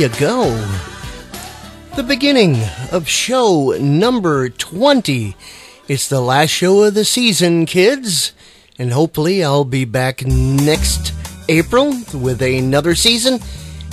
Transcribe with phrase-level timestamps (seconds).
[0.00, 0.48] you go.
[1.94, 2.56] The beginning
[2.90, 5.36] of show number 20.
[5.88, 8.32] It's the last show of the season, kids.
[8.78, 11.12] And hopefully, I'll be back next
[11.50, 13.40] April with another season.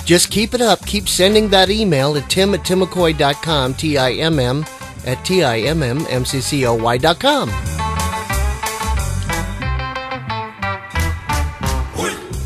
[0.06, 0.86] Just keep it up.
[0.86, 4.64] Keep sending that email to tim at timmmccoy.com, T I M M,
[5.04, 7.50] at T I M M M C C O Y.com.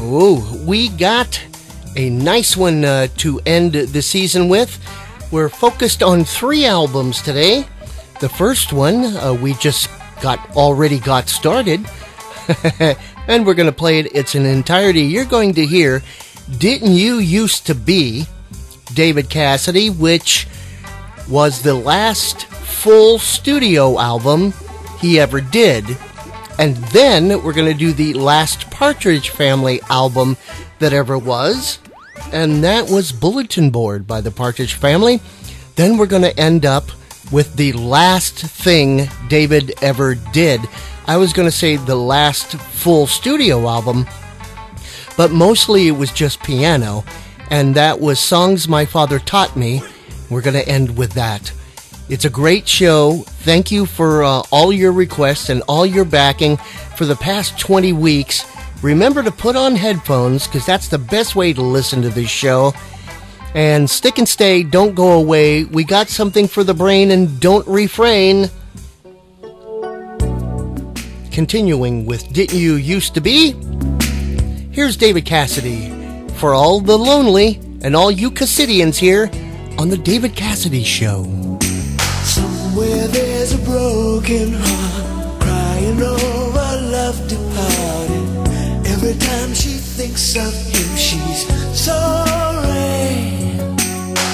[0.00, 1.40] Ooh, we got
[1.96, 4.78] a nice one uh, to end the season with.
[5.30, 7.66] We're focused on three albums today.
[8.20, 9.88] The first one uh, we just
[10.20, 11.84] got already got started,
[13.28, 14.14] and we're going to play it.
[14.14, 15.02] It's an entirety.
[15.02, 16.02] You're going to hear
[16.58, 18.26] "Didn't You Used to Be"
[18.94, 20.46] David Cassidy, which
[21.28, 24.52] was the last full studio album
[24.98, 25.96] he ever did.
[26.58, 30.36] And then we're going to do the last Partridge Family album
[30.78, 31.78] that ever was,
[32.32, 35.20] and that was Bulletin Board by the Partridge Family.
[35.76, 36.84] Then we're going to end up
[37.32, 40.60] with the last thing David ever did.
[41.06, 44.06] I was going to say the last full studio album,
[45.16, 47.04] but mostly it was just piano,
[47.50, 49.82] and that was Songs My Father Taught Me.
[50.30, 51.52] We're going to end with that.
[52.08, 53.24] It's a great show.
[53.26, 56.58] Thank you for uh, all your requests and all your backing
[56.96, 58.44] for the past 20 weeks.
[58.82, 62.72] Remember to put on headphones because that's the best way to listen to this show.
[63.54, 65.64] And stick and stay, don't go away.
[65.64, 68.50] We got something for the brain and don't refrain.
[71.30, 73.52] Continuing with Didn't You Used to Be?
[74.72, 75.90] Here's David Cassidy
[76.38, 79.30] for all the lonely and all you Cassidians here
[79.78, 81.22] on The David Cassidy Show.
[82.24, 84.54] Somewhere there's a broken
[90.12, 91.46] thinks of him, she's
[91.78, 93.16] sorry.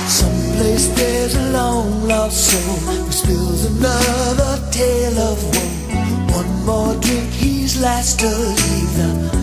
[0.08, 6.36] Someplace there's a long lost soul who spills another tale of woe.
[6.36, 9.37] One more drink, he's last to leave the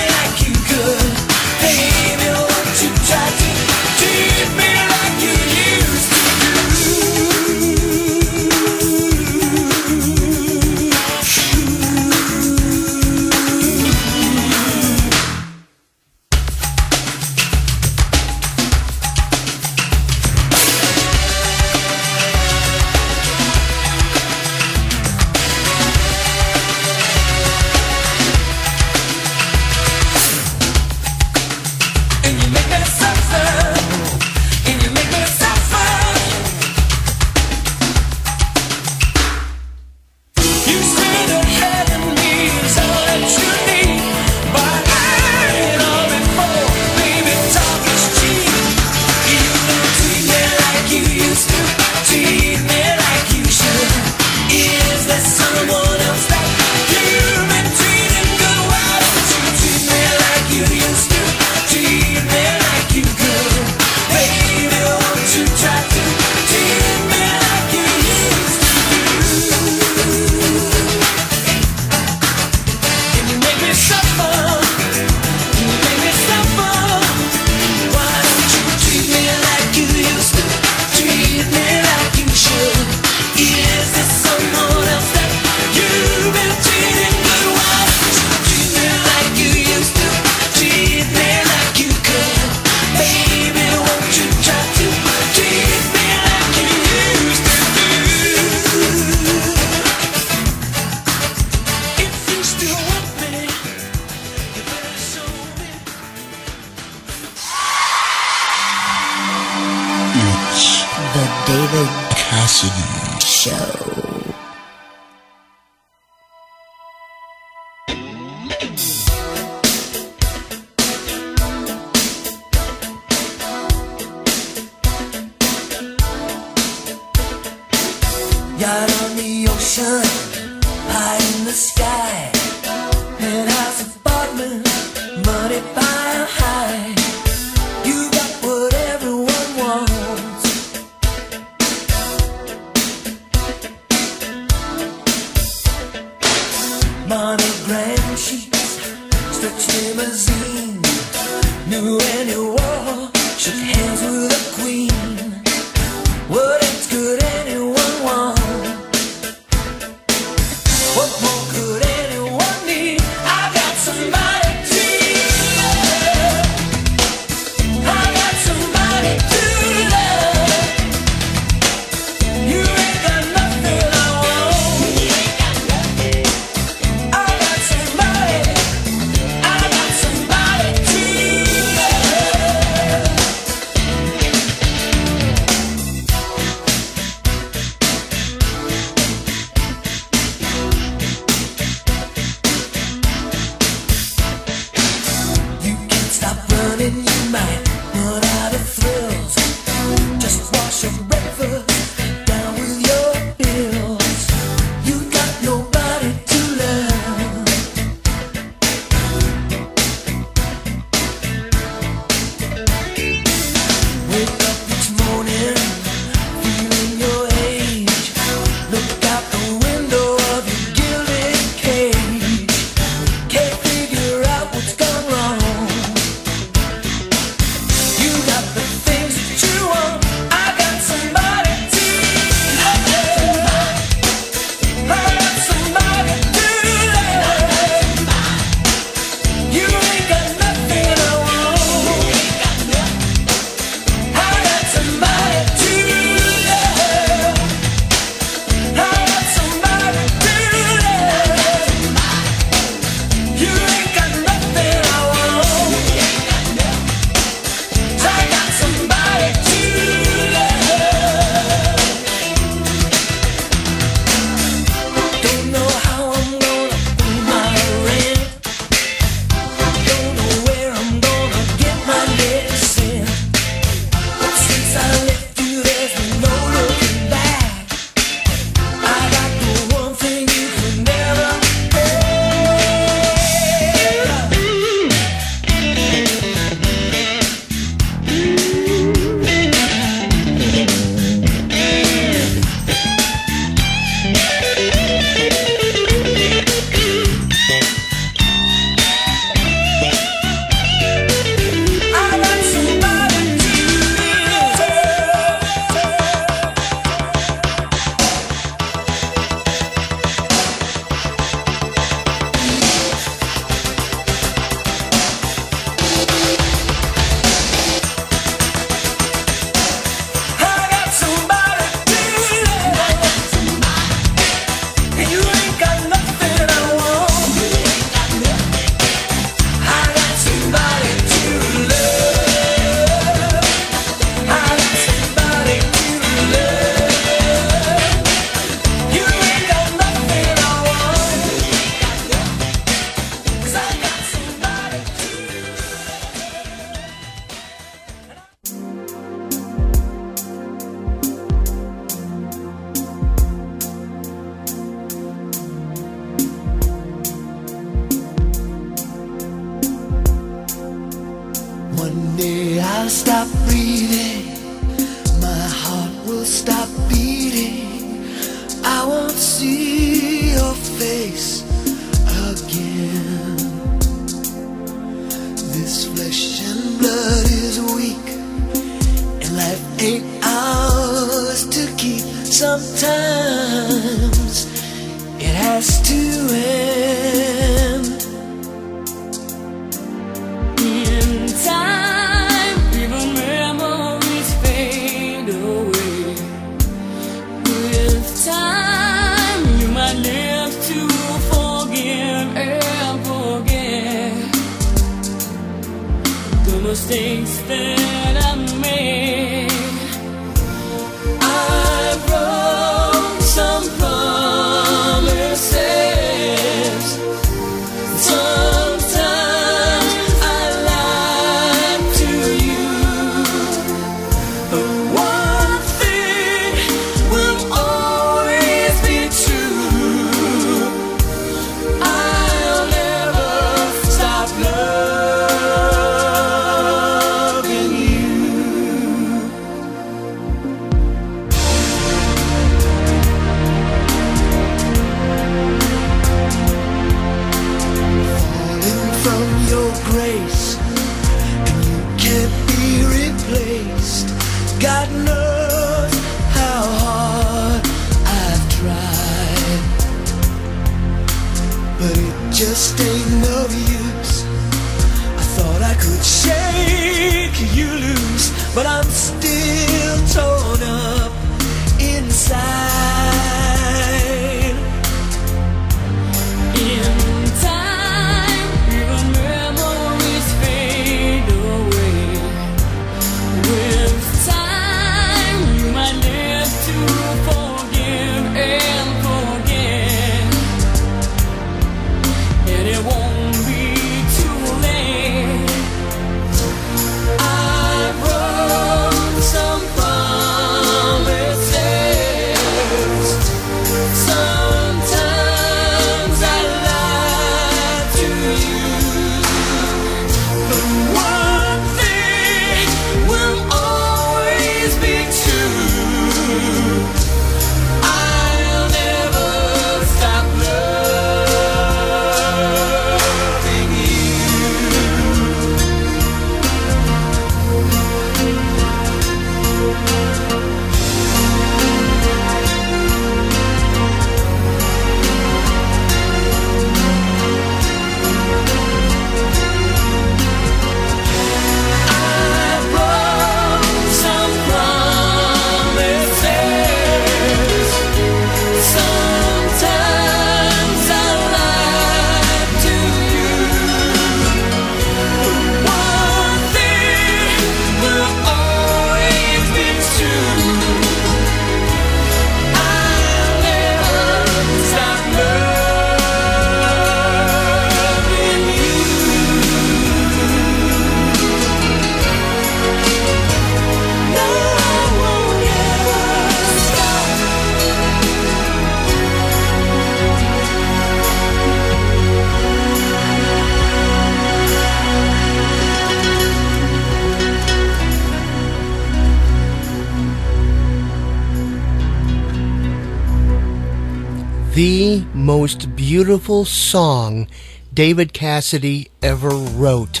[596.04, 597.28] beautiful song
[597.72, 600.00] David Cassidy ever wrote.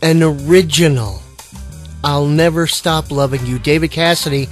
[0.00, 1.20] An original.
[2.02, 3.58] I'll Never Stop Loving You.
[3.58, 4.48] David Cassidy.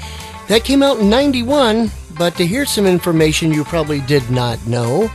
[0.49, 5.11] That came out in 91, but to hear some information you probably did not know.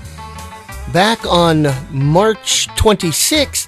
[0.94, 3.68] Back on March 26th,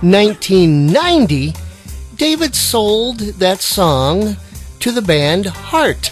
[0.00, 1.52] 1990,
[2.16, 4.34] David sold that song
[4.78, 6.09] to the band Heart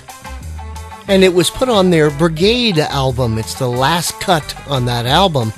[1.09, 3.39] and it was put on their Brigade album.
[3.39, 5.53] It's the last cut on that album.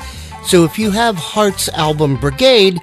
[0.45, 2.81] So if you have Heart's album Brigade,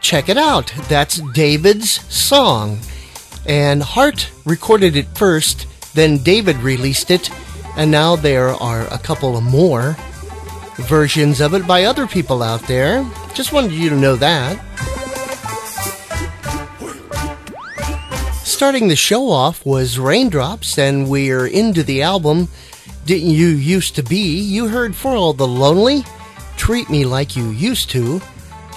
[0.00, 0.72] check it out.
[0.88, 2.78] That's David's song.
[3.46, 7.30] And Heart recorded it first, then David released it,
[7.76, 9.96] and now there are a couple of more
[10.76, 13.04] versions of it by other people out there.
[13.34, 14.58] Just wanted you to know that.
[18.64, 22.48] Starting the show off was Raindrops, and we're into the album
[23.04, 24.38] Didn't You Used to Be?
[24.40, 26.02] You heard For All the Lonely,
[26.56, 28.22] Treat Me Like You Used to,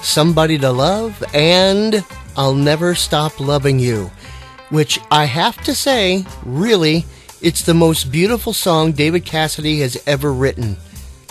[0.02, 2.04] Somebody to Love, and
[2.36, 4.12] I'll Never Stop Loving You.
[4.71, 7.06] Which I have to say, really,
[7.41, 10.76] it's the most beautiful song David Cassidy has ever written.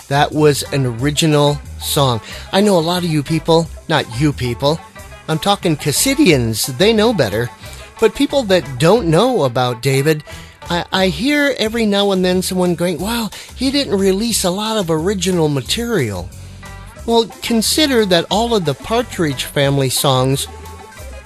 [0.07, 2.21] That was an original song.
[2.51, 4.79] I know a lot of you people, not you people,
[5.29, 7.49] I'm talking Cassidians, they know better.
[7.99, 10.23] But people that don't know about David,
[10.69, 14.77] I, I hear every now and then someone going, wow, he didn't release a lot
[14.77, 16.29] of original material.
[17.05, 20.47] Well, consider that all of the Partridge Family songs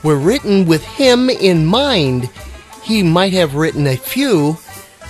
[0.03, 2.29] were written with him in mind.
[2.83, 4.57] He might have written a few,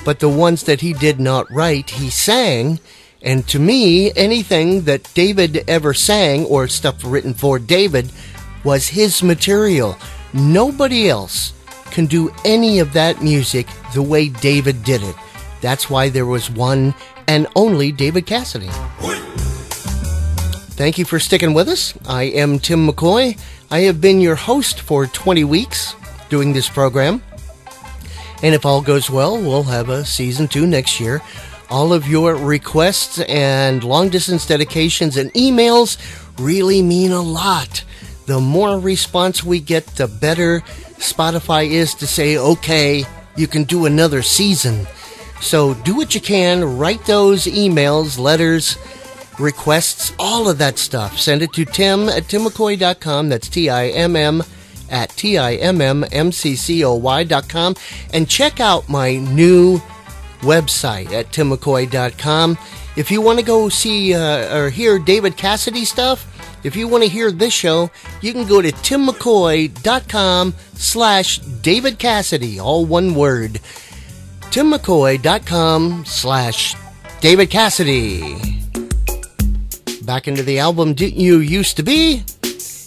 [0.05, 2.79] but the ones that he did not write, he sang.
[3.21, 8.11] And to me, anything that David ever sang or stuff written for David
[8.63, 9.97] was his material.
[10.33, 11.53] Nobody else
[11.91, 15.15] can do any of that music the way David did it.
[15.59, 16.93] That's why there was one
[17.27, 18.69] and only David Cassidy.
[20.73, 21.93] Thank you for sticking with us.
[22.07, 23.39] I am Timm McCoy.
[23.69, 25.95] I have been your host for 20 weeks
[26.29, 27.21] doing this program.
[28.41, 31.21] And if all goes well, we'll have a season two next year.
[31.69, 35.97] All of your requests and long distance dedications and emails
[36.39, 37.83] really mean a lot.
[38.31, 40.61] The more response we get, the better
[40.99, 43.03] Spotify is to say, okay,
[43.35, 44.87] you can do another season.
[45.41, 48.77] So do what you can, write those emails, letters,
[49.37, 51.19] requests, all of that stuff.
[51.19, 53.27] Send it to tim at timmmccoy.com.
[53.27, 54.43] That's T I M M
[54.89, 57.75] at T I M M M C C O Y.com.
[58.13, 59.79] And check out my new
[60.39, 62.57] website at timmmccoy.com.
[62.95, 66.30] If you want to go see uh, or hear David Cassidy stuff,
[66.63, 67.89] if you want to hear this show,
[68.21, 73.59] you can go to timmmccoy.com slash David Cassidy, all one word.
[74.51, 76.75] timmmccoy.com slash
[77.19, 78.59] David Cassidy.
[80.03, 82.23] Back into the album Didn't You Used to Be?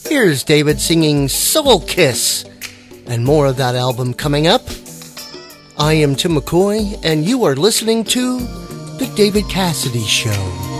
[0.08, 2.44] Here's David singing Soul Kiss.
[3.06, 4.62] And more of that album coming up.
[5.78, 10.73] I am Timm McCoy, and you are listening to The David Cassidy Show.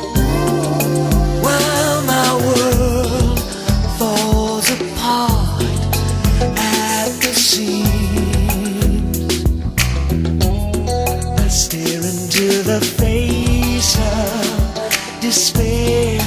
[7.45, 7.85] Seams,
[11.39, 16.21] I stare into the face of despair,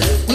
[0.00, 0.25] love.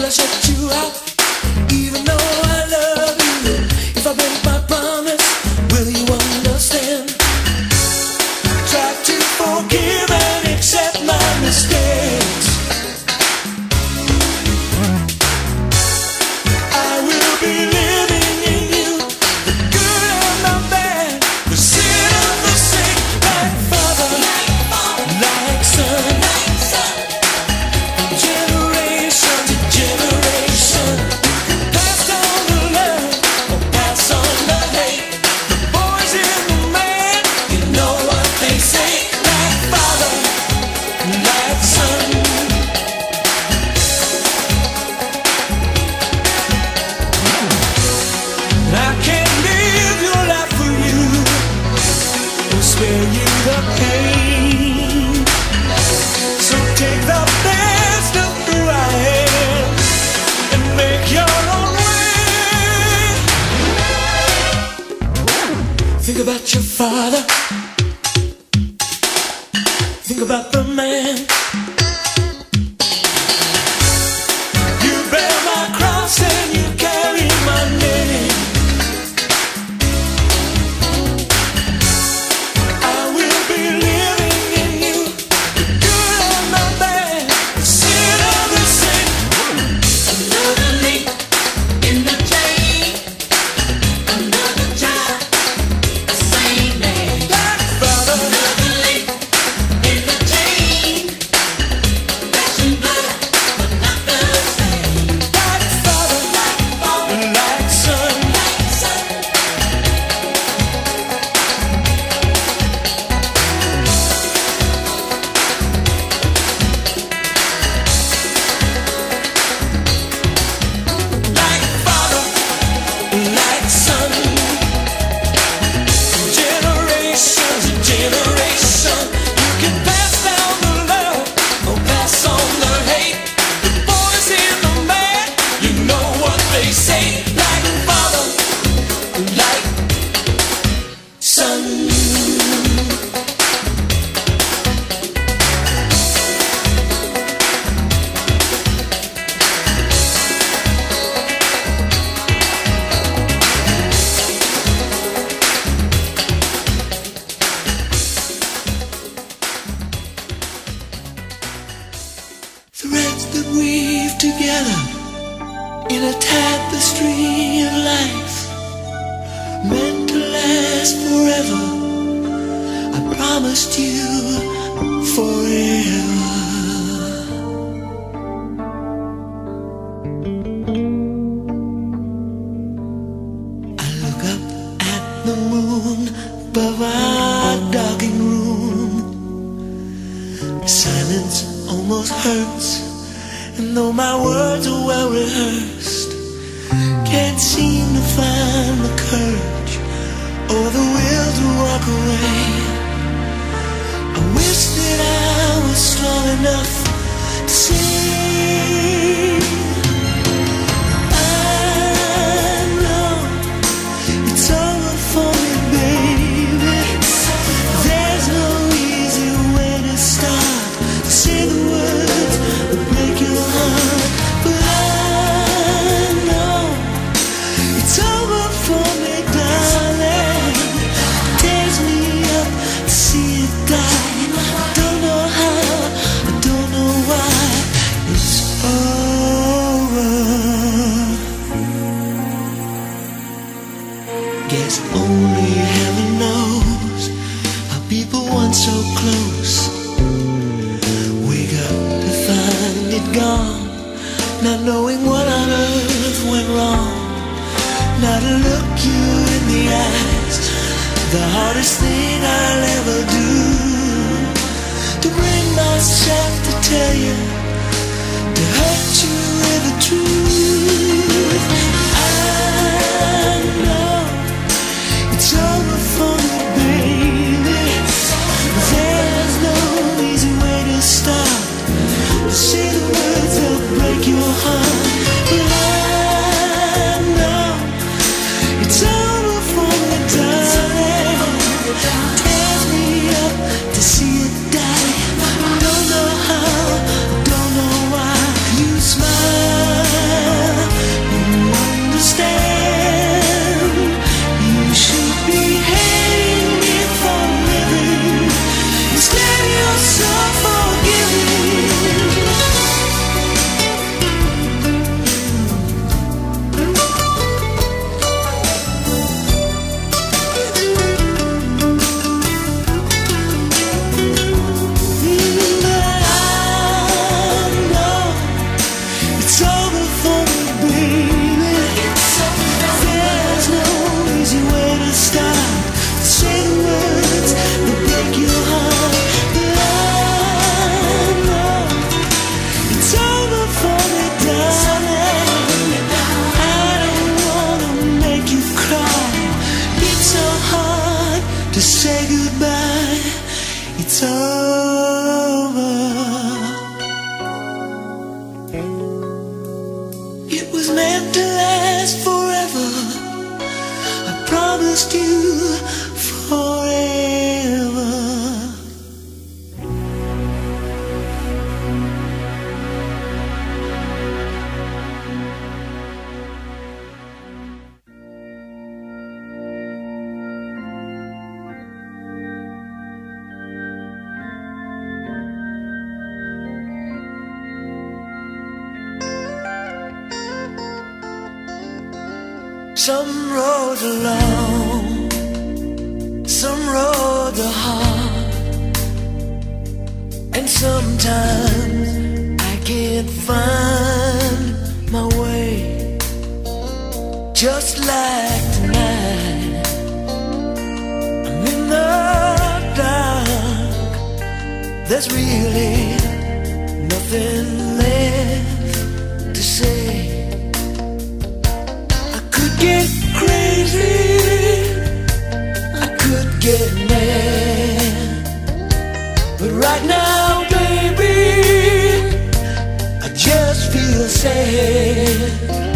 [434.44, 435.71] Feel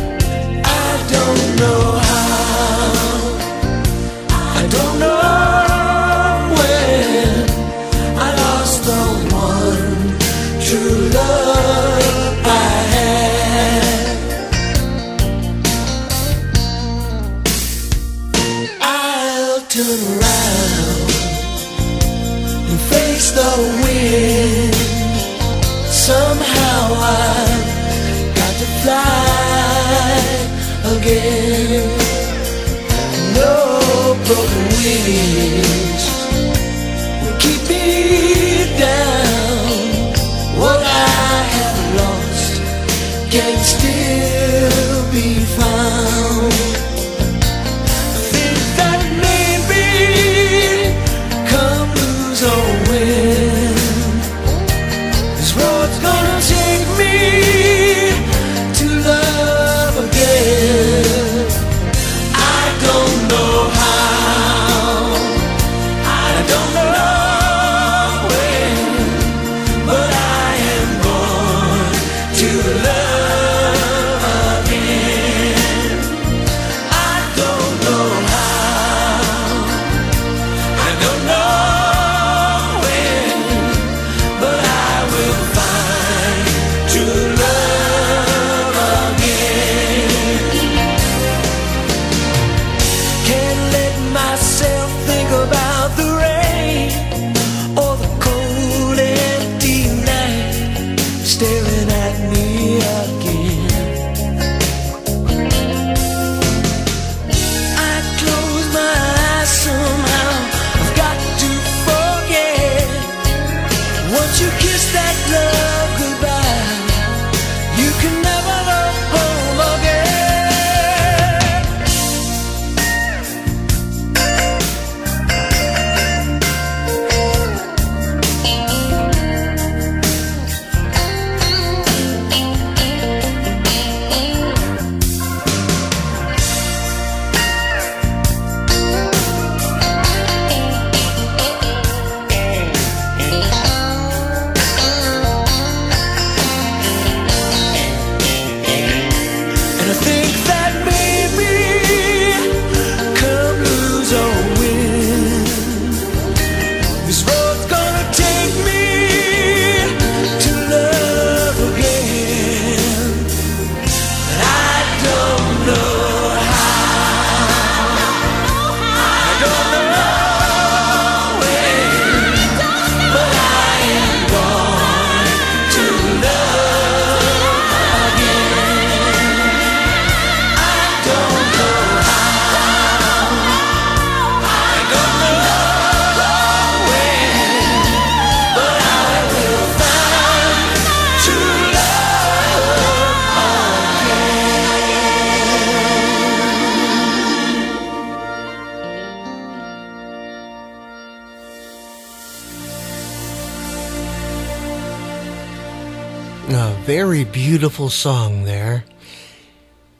[207.87, 208.85] beautiful song there.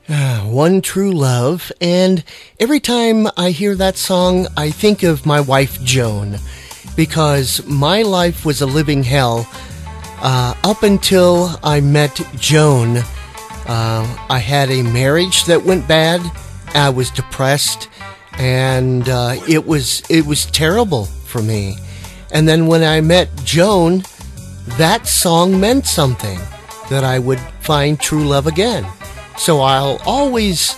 [0.09, 1.71] Ah, One True Love.
[1.81, 2.25] And
[2.59, 6.39] every time I hear that song, I think of my wife Joan.
[6.97, 9.47] Because my life was a living hell
[10.21, 12.97] uh, up until I met Joan.
[13.69, 16.21] Uh, I had a marriage that went bad.
[16.75, 17.89] I was depressed,
[18.37, 21.77] and uh, it was it was terrible for me.
[22.33, 24.03] And then when I met Joan,
[24.77, 26.41] that song meant something
[26.91, 28.87] that I would find true love again.
[29.37, 30.77] So I'll always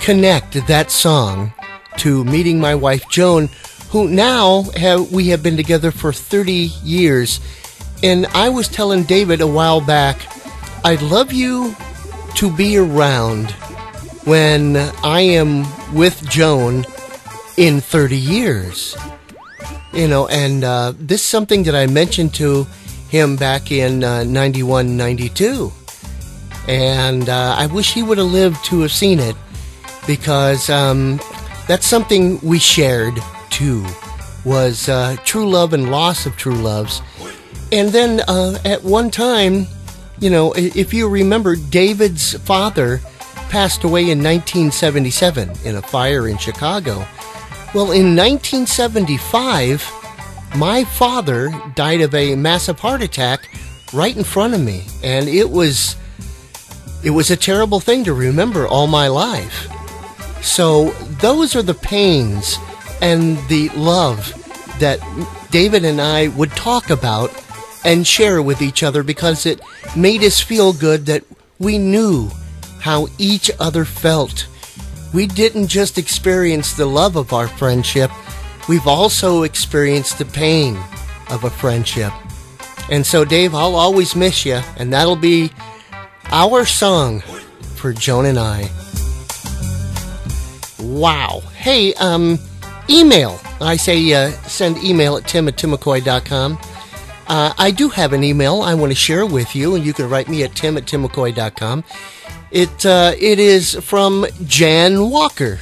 [0.00, 1.52] connect that song
[1.98, 3.48] to meeting my wife Joan,
[3.90, 6.52] who now have we have been together for 30
[6.84, 7.40] years.
[8.02, 10.20] And I was telling David a while back,
[10.84, 11.74] I'd love you
[12.36, 13.50] to be around
[14.24, 16.84] when I am with Joan
[17.56, 18.96] in 30 years
[19.96, 22.66] you know, and uh, this is something that I mentioned to
[23.08, 25.72] him back in uh, 91, 92.
[26.68, 29.36] And uh, I wish he would have lived to have seen it
[30.06, 31.20] because um,
[31.68, 33.18] that's something we shared
[33.50, 33.84] too
[34.44, 37.02] was uh, true love and loss of true loves.
[37.72, 39.66] And then uh, at one time,
[40.20, 43.00] you know, if you remember, David's father
[43.50, 47.06] passed away in 1977 in a fire in Chicago.
[47.74, 49.82] Well, in 1975,
[50.56, 53.48] my father died of a massive heart attack
[53.92, 55.96] right in front of me, and it was
[57.04, 59.68] it was a terrible thing to remember all my life.
[60.42, 60.90] So
[61.20, 62.56] those are the pains
[63.00, 64.32] and the love
[64.80, 65.00] that
[65.50, 67.30] David and I would talk about
[67.84, 69.60] and share with each other because it
[69.96, 71.24] made us feel good that
[71.58, 72.30] we knew
[72.80, 74.46] how each other felt.
[75.14, 78.10] We didn't just experience the love of our friendship,
[78.68, 80.76] we've also experienced the pain
[81.30, 82.12] of a friendship.
[82.90, 85.50] And so, Dave, I'll always miss you, and that'll be
[86.26, 87.20] our song
[87.74, 88.70] for Joan and I.
[90.78, 91.40] Wow.
[91.54, 92.38] Hey, um,
[92.88, 93.40] email.
[93.60, 96.58] I say uh, send email at timm at timmmccoy.com.
[97.28, 100.08] Uh, I do have an email I want to share with you, and you can
[100.08, 101.84] write me at timm at timmmccoy.com.
[102.52, 105.58] It, uh, it is from Jan Walker,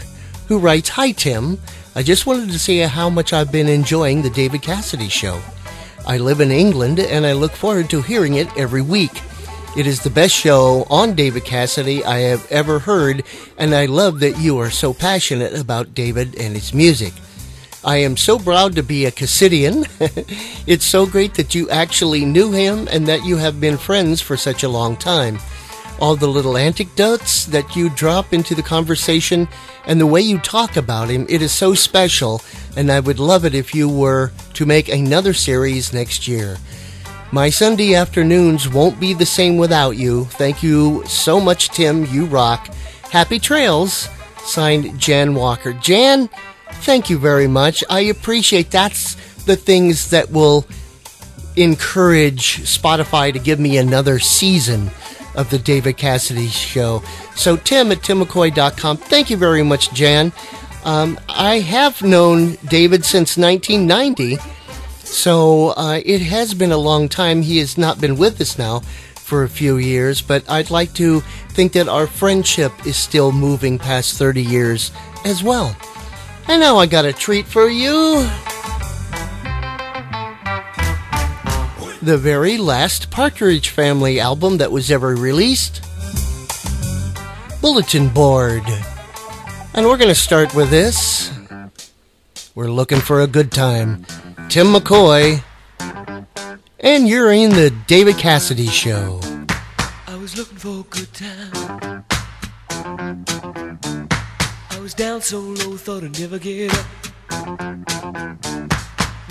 [0.49, 1.59] who writes, Hi, Tim.
[1.97, 5.41] I just wanted to say how much I've been enjoying the David Cassidy show.
[6.05, 9.23] I live in England, and I look forward to hearing it every week.
[9.77, 13.23] It is the best show on David Cassidy I have ever heard,
[13.57, 17.13] and I love that you are so passionate about David and his music.
[17.85, 19.87] I am so proud to be a Cassidian.
[20.67, 24.37] it's so great that you actually knew him and that you have been friends for
[24.37, 25.39] such a long time.
[26.01, 29.49] All the little anecdotes that you drop into the conversation
[29.87, 32.43] and the way you talk about him, it is so special,
[32.77, 36.57] and I would love it if you were to make another series next year.
[37.31, 40.25] My Sunday afternoons won't be the same without you.
[40.25, 42.07] Thank you so much, Tim.
[42.07, 42.69] You rock.
[43.11, 44.09] Happy trails.
[44.39, 45.73] Signed, Jan Walker.
[45.73, 46.29] Jan,
[46.83, 47.83] thank you very much.
[47.89, 49.15] I appreciate that's
[49.45, 50.67] the things that will
[51.57, 54.91] encourage Spotify to give me another season
[55.35, 57.03] of the David Cassidy show.
[57.35, 58.97] So, Timm at timmmccoy.com.
[58.99, 60.33] Thank you very much, Jan.
[60.85, 64.37] Um, I have known David since 1990.
[65.15, 67.41] So uh, it has been a long time.
[67.43, 68.81] He has not been with us now
[69.15, 71.21] for a few years, but I'd like to
[71.51, 74.91] think that our friendship is still moving past 30 years
[75.25, 75.77] as well.
[76.49, 78.29] And now I got a treat for you.
[82.05, 85.83] The very last Partridge Family album that was ever released
[87.63, 88.63] Bulletin Board.
[89.73, 91.33] And we're going to start with this.
[92.55, 94.05] We're looking for a good time.
[94.51, 95.43] Timm McCoy,
[96.79, 99.21] and you're in the David Cassidy Show.
[100.07, 102.05] I was looking for a good time.
[104.71, 108.54] I was down so low, thought I'd never get up.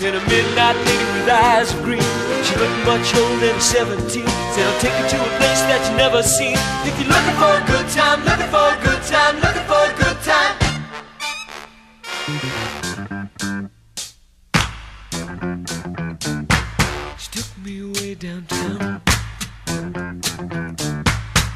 [0.04, 2.02] In a midnight lady with eyes of green,
[2.44, 4.06] she looked much older than 17.
[4.06, 6.58] Said, I'll take you to a place that you never seen.
[6.84, 9.94] If you're looking for a good time, looking for a good time, looking for a
[9.96, 10.56] good time.
[17.16, 19.00] She took me way downtown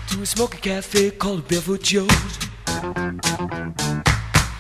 [0.09, 2.39] to a smoky cafe called Barefoot Joe's.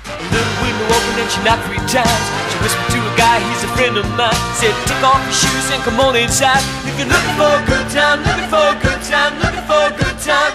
[0.08, 2.24] A little window open and she knocked three times.
[2.50, 4.34] She whispered to a guy, he's a friend of mine.
[4.56, 6.64] Said, take off your shoes and come on inside.
[6.88, 9.92] If you're looking for a good time, looking for a good time, looking for a
[9.92, 10.52] good time.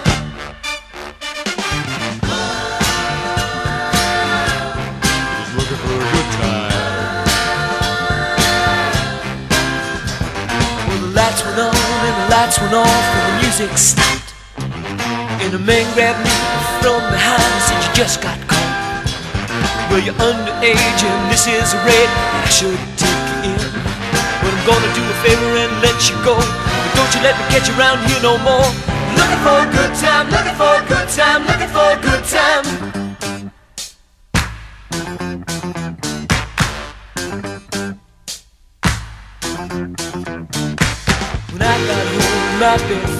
[5.54, 6.72] Looking for a good time.
[10.88, 14.34] Well, the lights went on and the lights went off and the music stopped.
[15.44, 16.32] And a man grabbed me
[16.80, 18.63] from behind and said, You just got caught.
[19.94, 23.56] You're underage and this is raid, and I should take you in.
[24.42, 26.34] But I'm gonna do a favor and let you go.
[26.34, 28.66] But don't you let me catch you around here no more.
[29.16, 32.64] Looking for a good time, looking for a good time, looking for a good time.
[41.52, 43.13] When I got home, bare feet,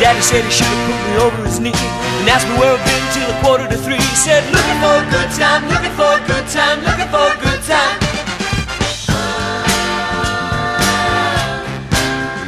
[0.00, 2.84] Daddy said he should have put me over his knee and asked me where I've
[2.86, 3.96] been till a quarter to three.
[3.98, 7.36] He said, looking for a good time, looking for a good time, looking for a
[7.42, 7.98] good time.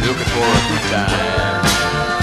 [0.06, 2.20] Looking for a good time.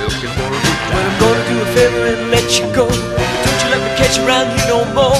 [0.00, 1.06] Looking for a good Well, time.
[1.06, 2.86] I'm gonna do a favor and let you go.
[2.88, 5.18] Don't you let me catch you around here no more.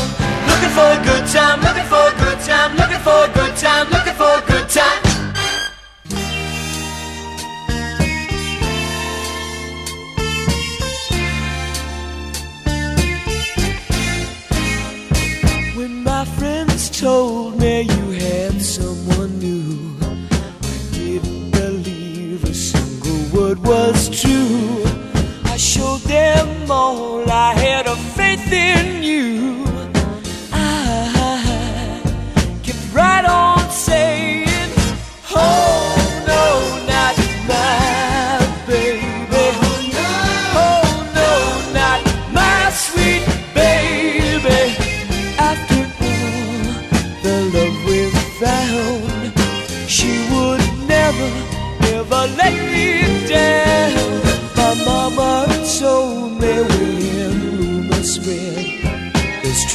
[0.48, 4.12] Looking for a good time, looking for a good time, looking for a time, looking
[4.14, 5.02] for a good time.
[15.74, 23.58] When my friends told me you had someone new, I didn't believe a single word
[23.58, 24.84] was true.
[25.44, 27.96] I showed them all I had a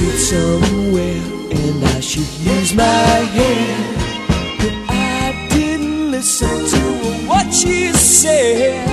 [0.02, 1.22] truth somewhere,
[1.52, 3.78] and I should use my head.
[4.60, 6.82] But I didn't listen to
[7.30, 8.88] what she said.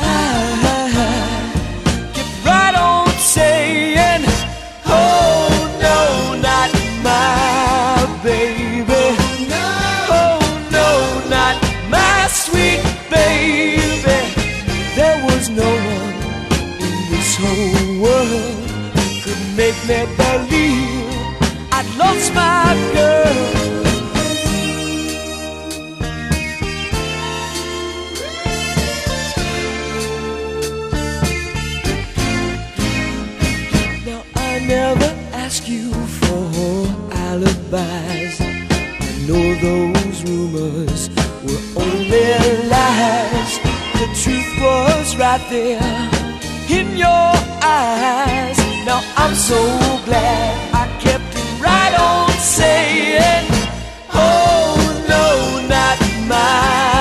[0.00, 0.66] Ah,
[0.96, 4.24] I kept right on saying,
[4.86, 5.48] Oh
[5.86, 6.00] no,
[6.48, 6.70] not
[7.06, 9.04] my baby.
[10.10, 10.40] Oh
[10.76, 10.90] no,
[11.36, 11.56] not
[11.88, 12.82] my sweet
[13.14, 14.18] baby.
[14.96, 16.16] There was no one
[16.84, 18.65] in this whole world
[19.56, 21.06] make me believe
[21.72, 23.36] I'd lost my girl.
[34.06, 38.40] Now I never ask you for alibis.
[38.40, 41.08] I know those rumors
[41.46, 42.28] were only
[42.74, 43.52] lies.
[44.00, 46.26] The truth was right there
[46.68, 47.32] in your
[47.62, 48.55] eyes.
[48.86, 49.58] Now I'm so
[50.04, 53.48] glad I kept it right on saying,
[54.14, 54.76] Oh
[55.08, 56.95] no, not my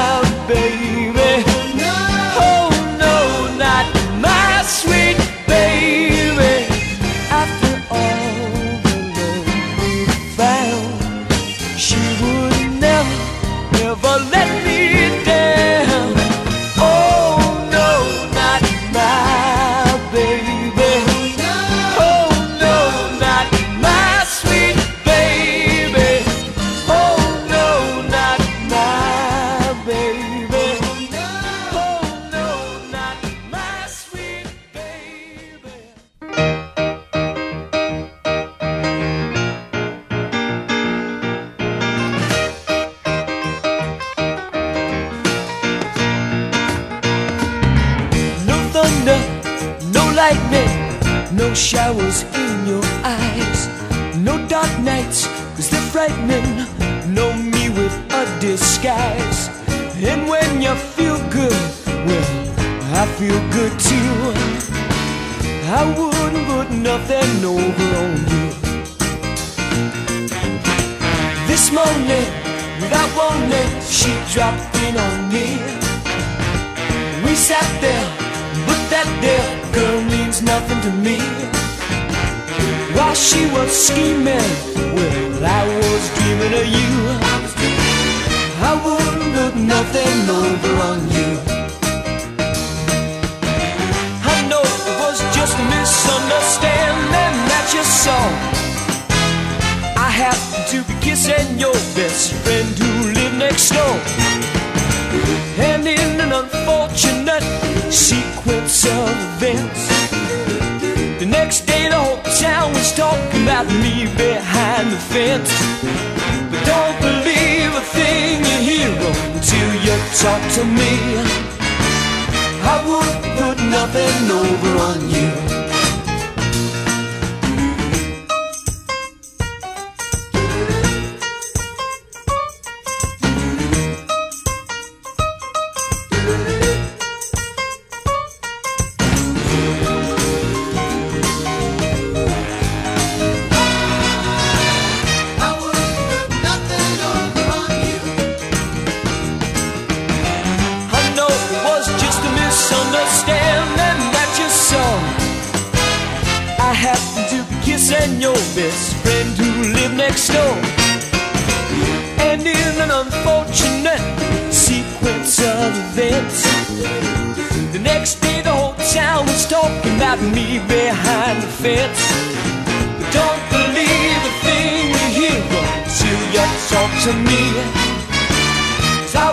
[177.36, 179.28] Cause I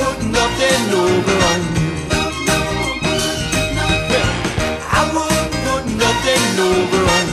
[0.00, 1.88] put nothing over on you.
[4.92, 7.26] I put nothing over on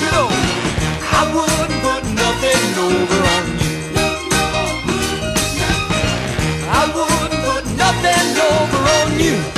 [0.00, 0.22] you.
[1.12, 3.76] I put nothing over on you.
[6.66, 9.57] I wouldn't put nothing over on you.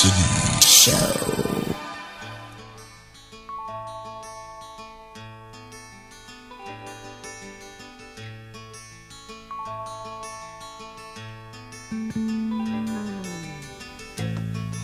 [0.00, 0.92] Cassidy Show.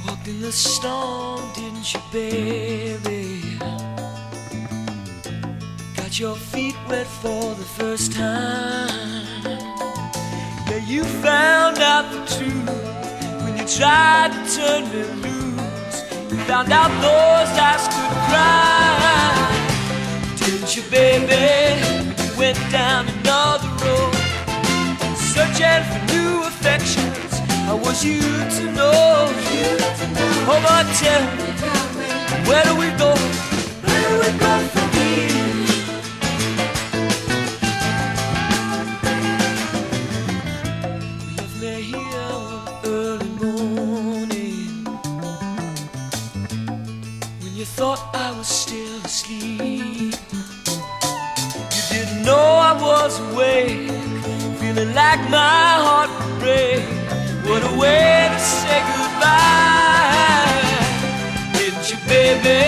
[0.06, 3.58] Walked in the storm, didn't you, baby?
[5.96, 9.24] Got your feet wet for the first time.
[10.68, 13.05] Yeah, you found out the truth
[13.66, 16.04] tried to turn me loose.
[16.30, 19.34] You found out those eyes could cry.
[20.36, 21.74] Didn't you, baby?
[22.22, 24.14] You went down another road,
[25.16, 27.40] searching for new affections.
[27.66, 29.26] I want you to know.
[30.48, 31.46] Oh, but tell me,
[32.48, 33.14] where do we go?
[33.82, 35.55] Where do we go from here?
[47.96, 50.14] Thought I was still asleep.
[51.76, 53.90] You didn't know I was awake,
[54.60, 56.84] feeling like my heart would break.
[57.48, 60.60] What a way to say goodbye.
[61.56, 62.60] Didn't you, baby?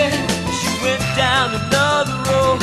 [0.63, 2.61] You went down another road,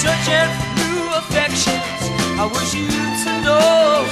[0.00, 2.02] searching for new affections.
[2.40, 2.88] I wish you
[3.24, 4.06] to know.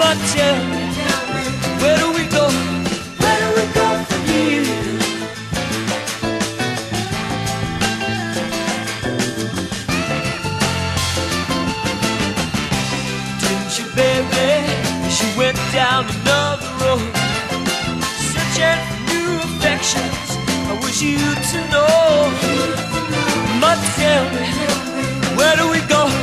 [0.00, 0.82] But tell me,
[1.80, 2.77] where do we go?
[15.72, 17.14] Down another road,
[18.32, 20.28] searching for new affections.
[20.70, 22.30] I wish you to know.
[23.60, 24.46] But tell me,
[25.36, 26.17] where do we go?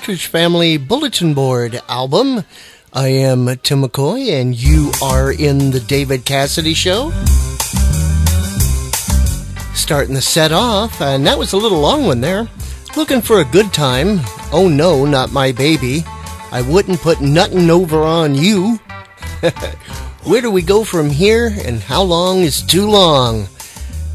[0.00, 2.42] Partridge Family Bulletin Board album.
[2.90, 7.10] I am Timm McCoy, and you are in the David Cassidy Show.
[9.74, 12.48] Starting the set off, and that was a little long one there.
[12.96, 14.20] Looking for a good time.
[14.54, 16.02] Oh no, not my baby.
[16.50, 18.76] I wouldn't put nothing over on you.
[20.24, 23.48] Where do we go from here, and how long is too long?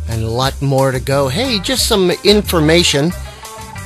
[0.08, 1.28] and a lot more to go.
[1.28, 3.12] Hey, just some information.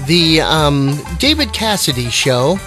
[0.07, 2.57] The um, David Cassidy Show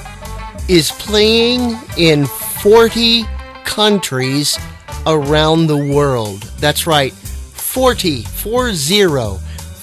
[0.69, 3.25] is playing in 40
[3.65, 4.59] countries
[5.07, 6.43] around the world.
[6.59, 9.39] That's right, 40, 40.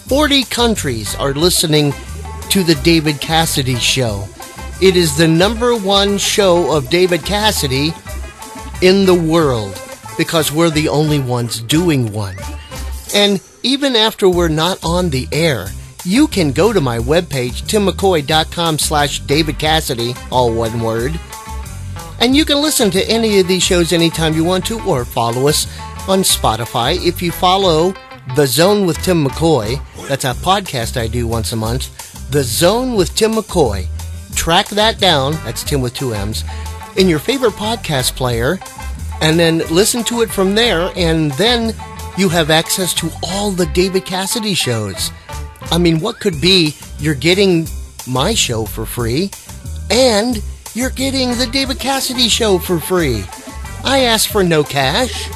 [0.10, 1.94] 40 countries are listening
[2.50, 4.28] to the David Cassidy Show.
[4.82, 7.94] It is the number one show of David Cassidy
[8.82, 9.80] in the world
[10.18, 12.38] because we're the only ones doing one.
[13.14, 15.68] And even after we're not on the air,
[16.10, 21.20] you can go to my webpage, timmmccoy.com slash David Cassidy, all one word,
[22.20, 25.48] and you can listen to any of these shows anytime you want to, or follow
[25.48, 25.68] us
[26.10, 26.98] on Spotify.
[27.06, 27.94] If you follow
[28.36, 32.96] The Zone with Timm McCoy, that's a podcast I do once a month, The Zone
[32.96, 33.86] with Timm McCoy,
[34.34, 36.44] track that down, that's Tim with two M's,
[36.98, 38.58] in your favorite podcast player,
[39.22, 41.76] and then listen to it from there, and then
[42.18, 45.12] you have access to all the David Cassidy shows.
[45.72, 47.68] I mean, what could be you're getting
[48.08, 49.32] my show for free,
[49.90, 50.42] and
[50.74, 53.24] you're getting the David Cassidy show for free.
[53.84, 55.30] I ask for no cash.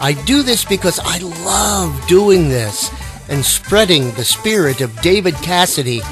[0.00, 2.90] I do this because I love doing this
[3.28, 6.02] and spreading the spirit of David Cassidy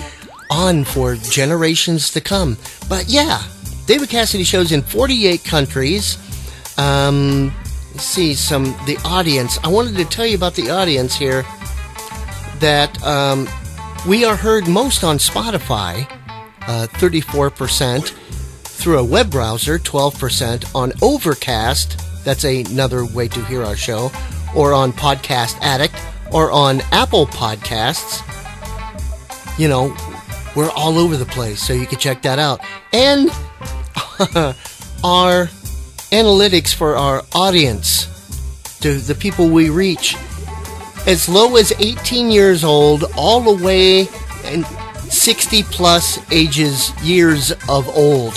[0.50, 2.56] on for generations to come.
[2.88, 3.42] But yeah,
[3.86, 6.18] David Cassidy shows in 48 countries.
[6.78, 7.52] Um,
[7.96, 9.58] see some the audience.
[9.64, 11.44] I wanted to tell you about the audience here.
[12.60, 13.48] That um,
[14.06, 16.10] we are heard most on Spotify,
[16.62, 18.08] uh, 34%,
[18.62, 24.10] through a web browser, 12%, on Overcast, that's another way to hear our show,
[24.54, 25.94] or on Podcast Addict,
[26.32, 28.26] or on Apple Podcasts.
[29.58, 29.96] You know,
[30.56, 32.60] we're all over the place, so you can check that out.
[32.92, 33.30] And
[35.04, 35.46] our
[36.10, 38.06] analytics for our audience,
[38.80, 40.16] to the people we reach,
[41.06, 44.08] as low as 18 years old, all the way
[44.44, 44.66] and
[45.10, 48.34] 60 plus ages, years of old.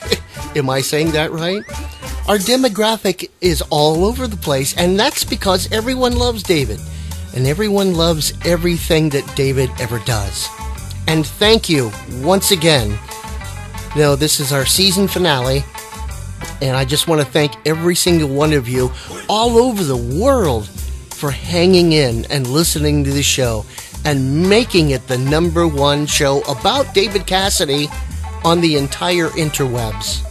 [0.56, 1.62] Am I saying that right?
[2.26, 6.80] Our demographic is all over the place, and that's because everyone loves David,
[7.34, 10.48] and everyone loves everything that David ever does.
[11.06, 11.90] And thank you
[12.20, 12.98] once again.
[13.96, 15.64] You this is our season finale,
[16.60, 18.92] and I just want to thank every single one of you
[19.28, 20.68] all over the world
[21.18, 23.66] for hanging in and listening to the show
[24.04, 27.88] and making it the number one show about David Cassidy
[28.44, 30.24] on the entire interwebs.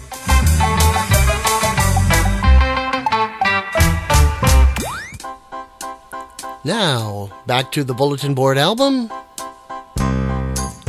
[6.64, 9.12] Now, back to the bulletin board album.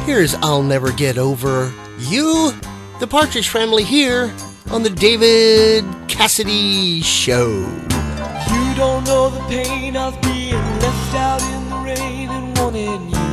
[0.00, 2.52] Here's I'll Never Get Over You,
[3.00, 4.32] the Partridge Family here
[4.70, 8.07] on the David Cassidy Show.
[8.52, 13.28] You don't know the pain of being left out in the rain and wanting you.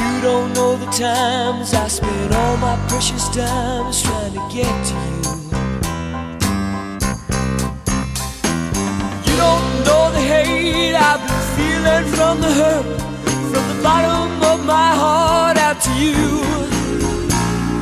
[0.00, 4.94] You don't know the times I spent all my precious dimes trying to get to
[4.94, 5.34] you.
[9.26, 13.00] You don't know the hate I've been feeling from the hurt,
[13.52, 16.42] from the bottom of my heart out to you.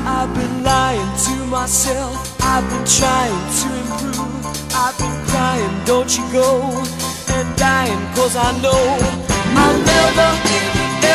[0.04, 2.31] I've been lying to myself.
[2.44, 4.46] I've been trying to improve.
[4.74, 6.60] I've been crying, don't you go,
[7.34, 8.82] and dying, cause I know
[9.62, 10.30] I'll never,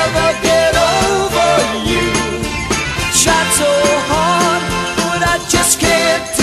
[0.02, 0.74] ever get
[1.04, 1.52] over
[1.90, 2.08] you.
[3.22, 3.72] Tried so
[4.10, 4.62] hard,
[4.98, 6.37] but I just can't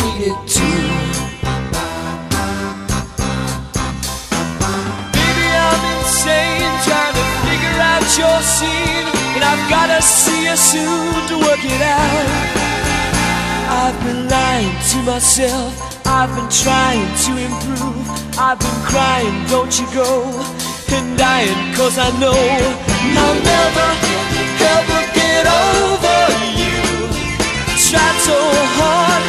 [0.00, 0.82] eat it too.
[5.16, 11.12] Maybe I'm insane trying to figure out your scene, and I've gotta see you soon
[11.28, 12.66] to work it out.
[13.68, 15.72] I've been lying to myself.
[16.06, 18.06] I've been trying to improve.
[18.38, 20.22] I've been crying, don't you go,
[20.94, 23.88] and dying, cause I know I'll never,
[24.76, 26.18] ever get over
[26.62, 26.78] you.
[27.88, 28.38] Tried so
[28.78, 29.22] hard,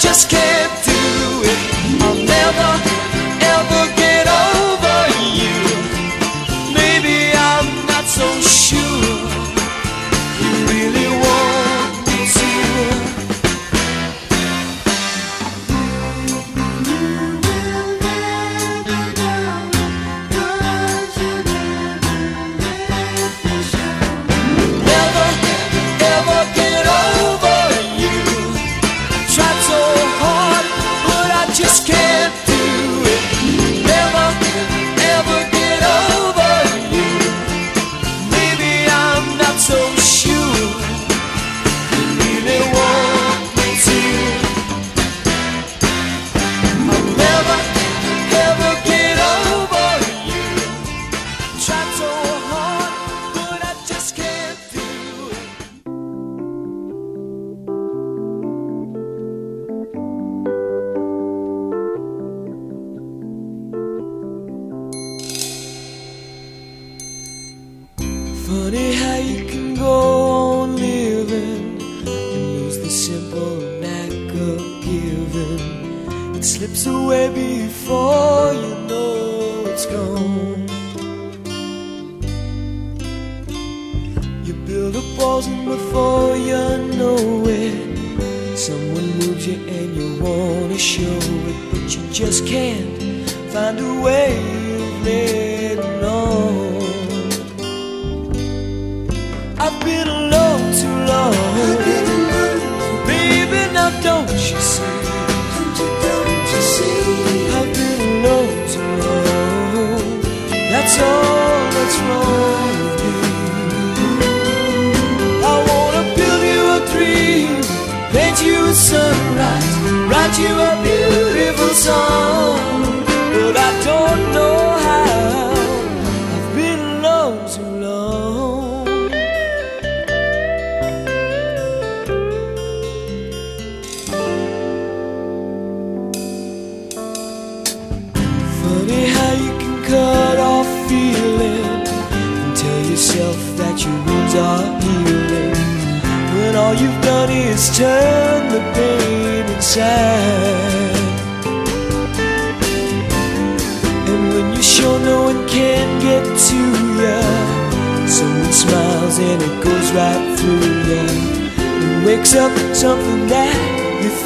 [0.00, 0.92] just can't do
[1.44, 2.02] it.
[2.02, 2.89] I'll never,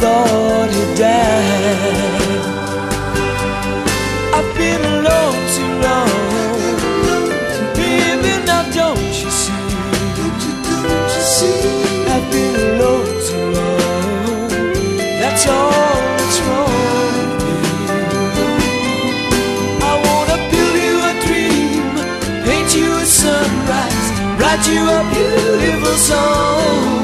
[0.05, 2.45] thought he died.
[4.37, 6.13] I've been alone too long,
[7.79, 8.33] baby.
[8.49, 9.63] Now don't you see?
[10.19, 11.59] Don't you see?
[12.15, 14.49] I've been alone too long.
[15.21, 15.97] That's all
[16.49, 17.31] wrong.
[19.91, 21.87] I wanna build you a dream,
[22.45, 24.07] paint you a sunrise,
[24.39, 27.04] write you a beautiful song.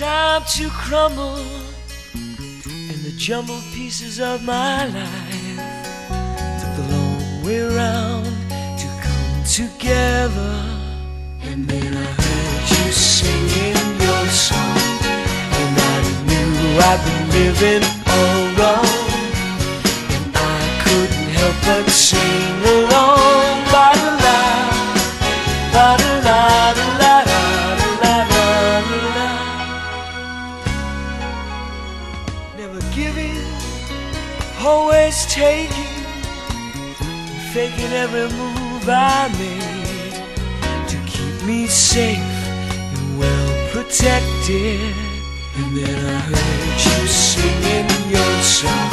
[0.00, 1.44] time to crumble
[2.14, 5.58] and the jumbled pieces of my life.
[6.58, 10.64] Took the long way around to come together,
[11.42, 14.78] and then I heard you singing your song,
[15.60, 18.49] and I knew I'd been living on.
[38.02, 44.94] every move I made to keep me safe and well protected.
[45.56, 48.89] And then I heard you singing your song.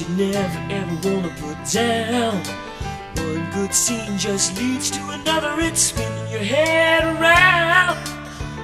[0.00, 2.36] You never ever wanna put down.
[3.16, 7.98] One good scene just leads to another, it's spinning your head around.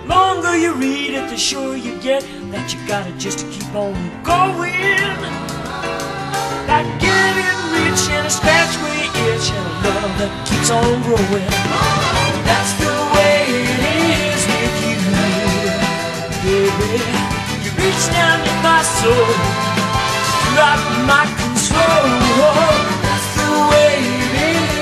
[0.07, 5.11] Longer you read it, the sure you get that you gotta just keep on going.
[6.71, 11.51] Like getting rich and a scratch you itch and a love that keeps on growing.
[12.47, 13.81] That's the way it
[14.31, 14.99] is with you,
[16.47, 17.03] baby.
[17.65, 19.64] You reach down in my soul,
[21.11, 22.09] my control.
[23.05, 24.75] That's the way it is.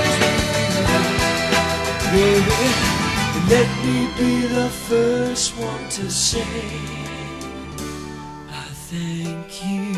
[3.53, 6.41] Let me be the first one to say,
[8.49, 9.93] I thank you.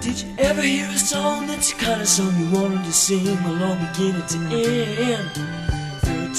[0.00, 3.26] Did you ever hear a song that's the kind of song you wanted to sing
[3.44, 5.59] along beginning to end?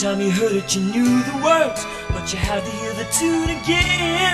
[0.01, 3.53] Time you heard it, you knew the words, but you had to hear the tune
[3.53, 4.33] again.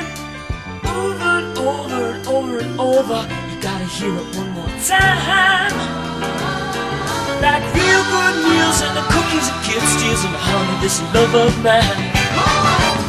[0.88, 3.20] Over and over and over and over,
[3.52, 5.76] you gotta hear it one more time.
[7.44, 11.36] Like real good meals and the cookies a kid steals in the of this love
[11.36, 12.16] of mine.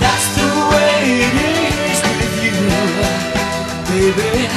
[0.02, 1.34] That's the way it
[1.94, 2.58] is with you,
[3.86, 4.50] baby.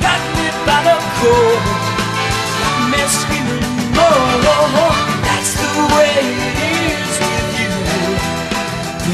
[0.00, 1.60] Got me by the core,
[2.56, 4.96] got me screaming more.
[5.28, 6.57] That's the way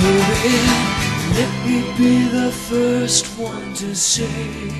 [0.05, 0.56] baby.
[1.39, 4.70] Let me be the first one to say.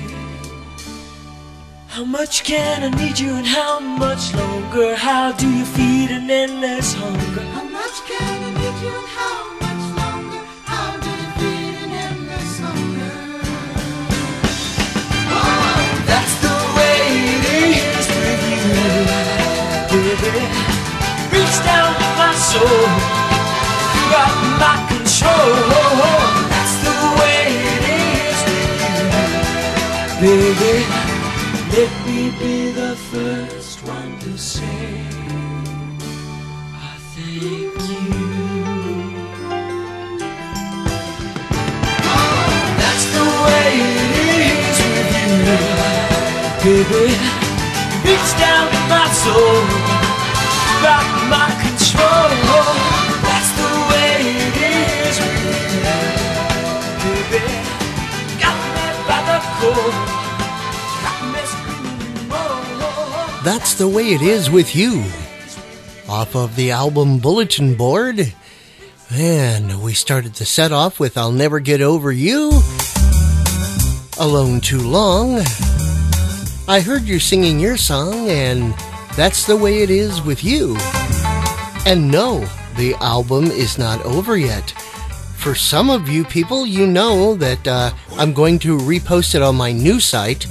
[1.87, 4.95] How much can I need you and how much longer?
[4.95, 7.45] How do you feed an endless hunger?
[7.57, 10.41] How much can I need you and how much longer?
[10.71, 13.15] How do you feed an endless hunger?
[16.09, 16.99] That's the way
[17.35, 18.67] it is with you,
[19.91, 20.35] baby.
[21.33, 22.83] Reach down my soul,
[23.95, 24.84] you
[25.25, 26.15] got my control.
[26.49, 27.41] That's the way
[27.73, 29.09] it is with you,
[30.21, 30.75] baby.
[31.75, 35.01] Let me be the first one to say,
[36.73, 38.09] I thank you.
[42.81, 44.11] That's the way it
[44.51, 45.59] is with you,
[46.63, 47.05] baby.
[48.05, 49.59] Reach down my soul,
[50.85, 53.04] got my control.
[63.43, 65.03] That's the way it is with you.
[66.09, 68.33] Off of the album Bulletin Board.
[69.11, 72.51] And we started the set off with I'll Never Get Over You.
[74.19, 75.41] Alone Too Long.
[76.67, 78.73] I heard you singing your song, and
[79.15, 80.75] that's the way it is with you.
[81.85, 82.39] And no,
[82.77, 84.73] the album is not over yet.
[85.45, 89.55] For some of you people, you know that uh, I'm going to repost it on
[89.55, 90.47] my new site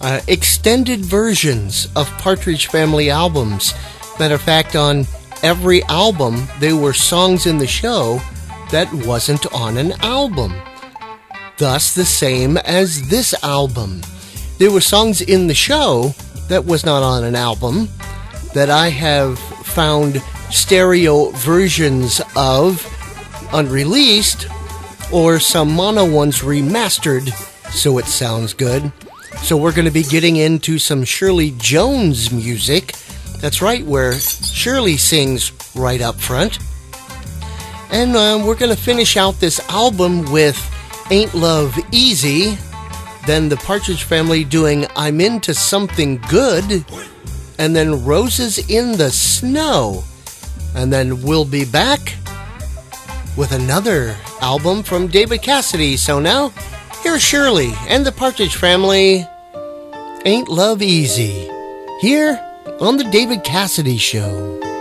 [0.00, 3.74] uh, extended versions of Partridge Family albums.
[4.18, 5.06] Matter of fact, on
[5.44, 8.20] every album, there were songs in the show
[8.72, 10.52] that wasn't on an album.
[11.56, 14.02] Thus, the same as this album.
[14.58, 16.12] There were songs in the show
[16.48, 17.88] that was not on an album
[18.52, 20.20] that I have found
[20.50, 22.84] stereo versions of
[23.52, 24.46] unreleased
[25.12, 27.30] or some mono ones remastered
[27.72, 28.92] so it sounds good.
[29.42, 32.94] So we're going to be getting into some Shirley Jones music.
[33.40, 36.58] That's right, where Shirley sings right up front.
[37.90, 40.56] And uh, we're going to finish out this album with
[41.10, 42.56] Ain't Love Easy.
[43.26, 46.84] Then the Partridge Family doing I'm Into Something Good.
[47.58, 50.04] And then Roses in the Snow.
[50.74, 52.14] And then we'll be back
[53.36, 55.96] with another album from David Cassidy.
[55.96, 56.52] So now,
[57.02, 59.26] here's Shirley and the Partridge Family.
[60.24, 61.48] Ain't Love Easy.
[62.00, 62.40] Here
[62.80, 64.71] on the David Cassidy Show.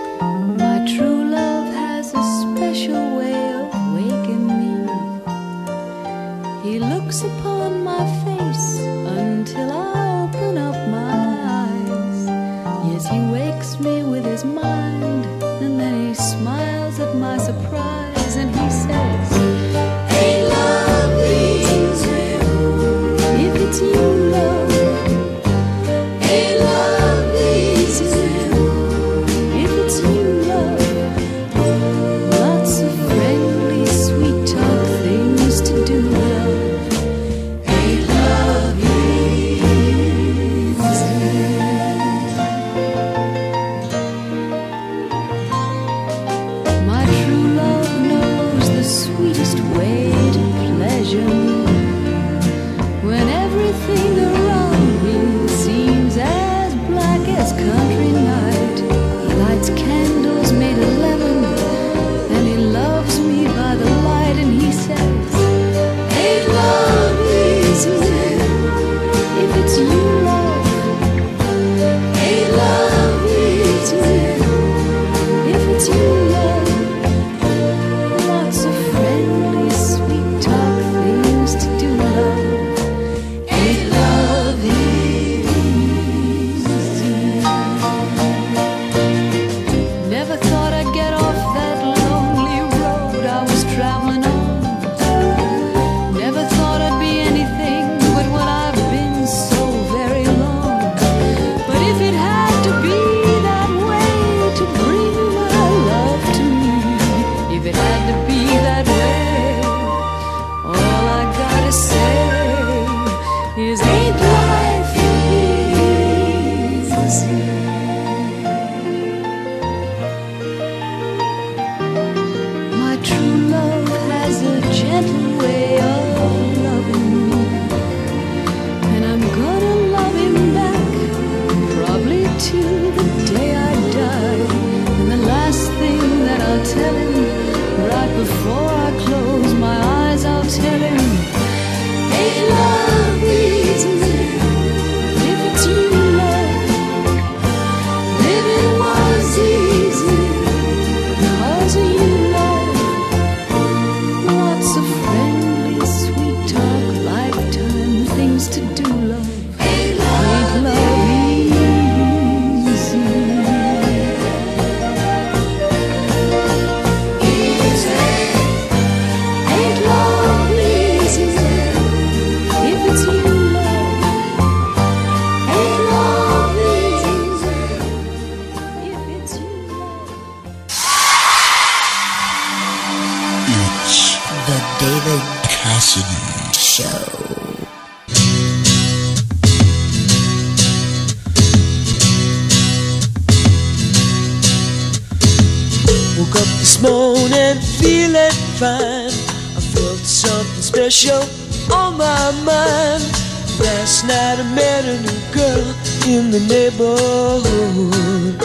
[206.33, 208.41] In the neighborhood.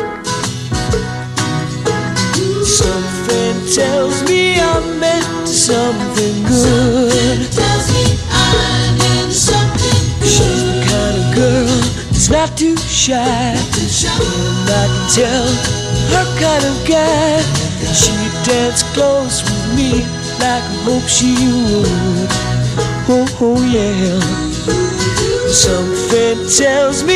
[2.64, 7.52] Something tells me I'm meant to something good.
[7.52, 11.76] Tells me I'm into something She's the kind of girl
[12.10, 13.18] that's not too shy.
[13.18, 15.48] And I can tell
[16.12, 17.40] her kind of guy.
[17.92, 19.90] She'd dance close with me
[20.40, 22.30] like I hope she would.
[23.08, 24.46] Oh, oh yeah.
[25.48, 27.15] Something tells me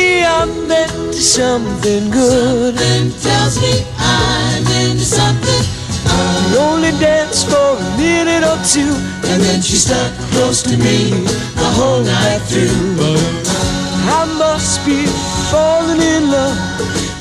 [1.21, 2.75] something good.
[2.77, 5.63] Something tells me I'm into something
[6.51, 8.93] We only danced for a minute or two,
[9.29, 11.11] and then she stuck close to me
[11.61, 12.97] the whole night through.
[14.09, 15.05] I must be
[15.51, 16.57] falling in love,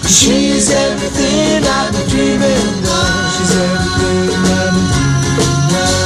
[0.03, 3.37] cause she's everything I've been dreaming of.
[3.37, 6.01] She's everything I've been dreaming of.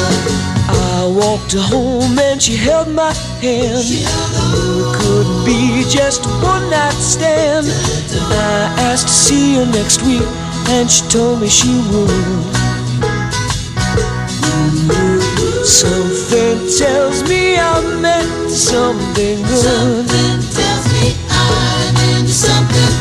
[0.69, 3.13] I walked her home and she held my
[3.45, 3.85] hand.
[4.97, 7.67] Couldn't be just one night stand.
[8.33, 10.27] I asked to see her next week,
[10.75, 12.11] and she told me she would.
[15.65, 19.65] Something tells me I'm meant something good.
[19.69, 22.95] Something tells me I'm into something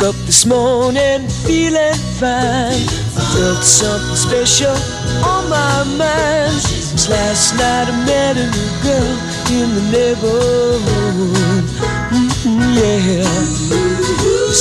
[0.00, 2.32] Woke up this morning feeling fine.
[2.32, 4.72] I felt something special
[5.24, 6.56] on my mind.
[6.56, 9.16] Since last night I met a new girl
[9.52, 11.64] in the neighborhood.
[12.16, 13.28] Mhm, yeah.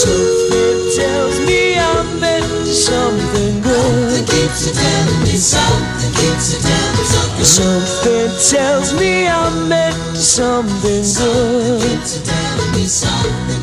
[0.03, 3.79] Something tells me I'm meant to something good.
[4.11, 10.21] Something Keeps telling me something Keeps telling me something Something tells me I'm meant to
[10.21, 11.81] something good.
[11.81, 13.58] Keeps it telling me something Keeps telling me something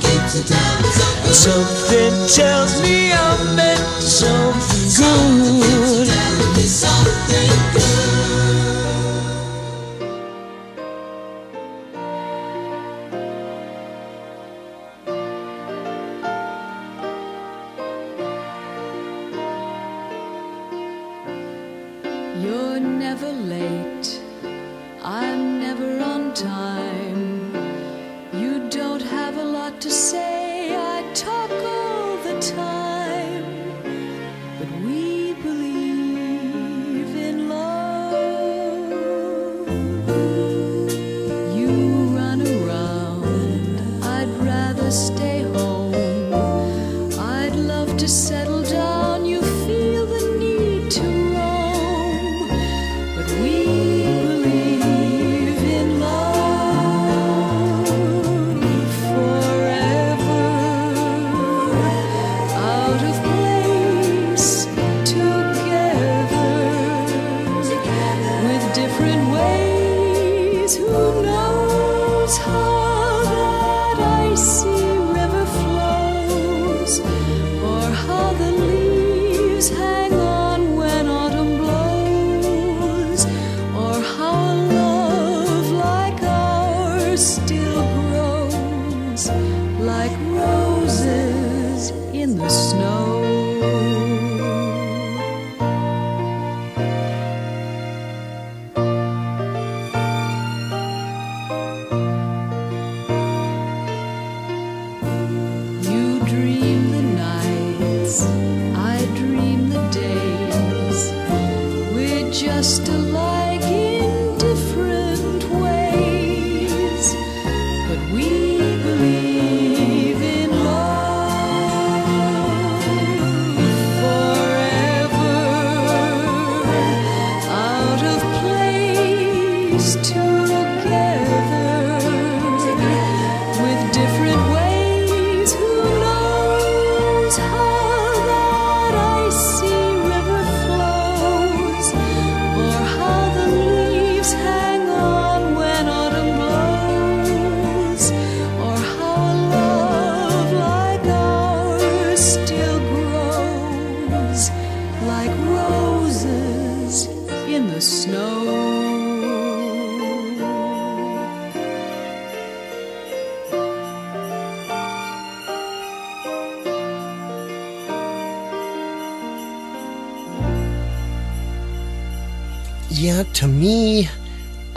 [1.32, 7.65] Something tells me I'm meant to something good.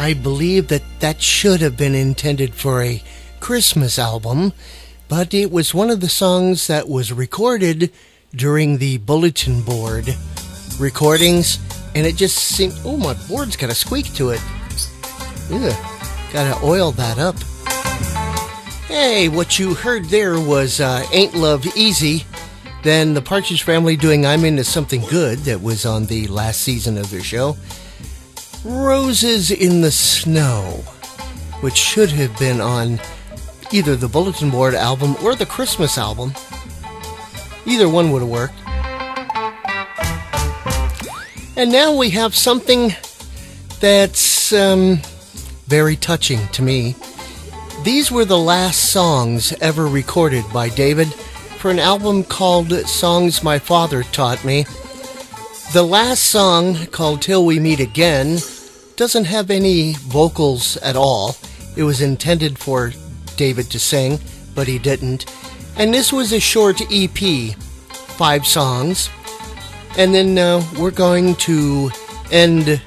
[0.09, 3.03] I believe that that should have been intended for a
[3.39, 4.53] Christmas album,
[5.07, 7.93] but it was one of the songs that was recorded
[8.33, 10.15] during the bulletin board
[10.79, 11.59] recordings,
[11.93, 14.41] and it just seemed, oh, my board's got a squeak to it.
[15.51, 15.75] Ugh,
[16.33, 17.35] gotta oil that up.
[18.87, 22.25] Hey, what you heard there was uh, Ain't Love Easy.
[22.81, 26.97] Then the Partridge Family doing I'm Into Something Good that was on the last season
[26.97, 27.57] of their show.
[28.69, 30.83] Roses in the Snow,
[31.61, 32.99] which should have been on
[33.71, 36.35] either the Bulletin Board album or the Christmas album.
[37.65, 38.53] Either one would have worked.
[41.57, 42.93] And now we have something
[43.79, 45.01] that's um,
[45.65, 46.95] very touching to me.
[47.83, 51.07] These were the last songs ever recorded by David
[51.57, 54.67] for an album called Songs My Father Taught Me.
[55.73, 58.37] The last song, called Till We Meet Again,
[58.99, 61.33] doesn't have any vocals at all.
[61.77, 62.91] It was intended for
[63.37, 64.19] David to sing,
[64.53, 65.25] but he didn't.
[65.77, 67.55] And this was a short EP,
[68.17, 69.09] five songs.
[69.97, 71.91] And then uh, we're going to
[72.29, 72.81] end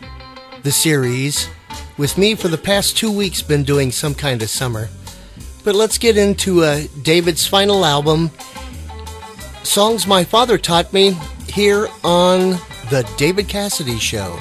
[0.63, 1.49] the series
[1.97, 4.91] with me for the past two weeks been doing some kind of summer.
[5.65, 8.31] But let's get into uh, David's final album,
[9.63, 11.17] Songs My Father Taught Me,
[11.49, 12.51] here on
[12.91, 14.37] The David Cassidy Show.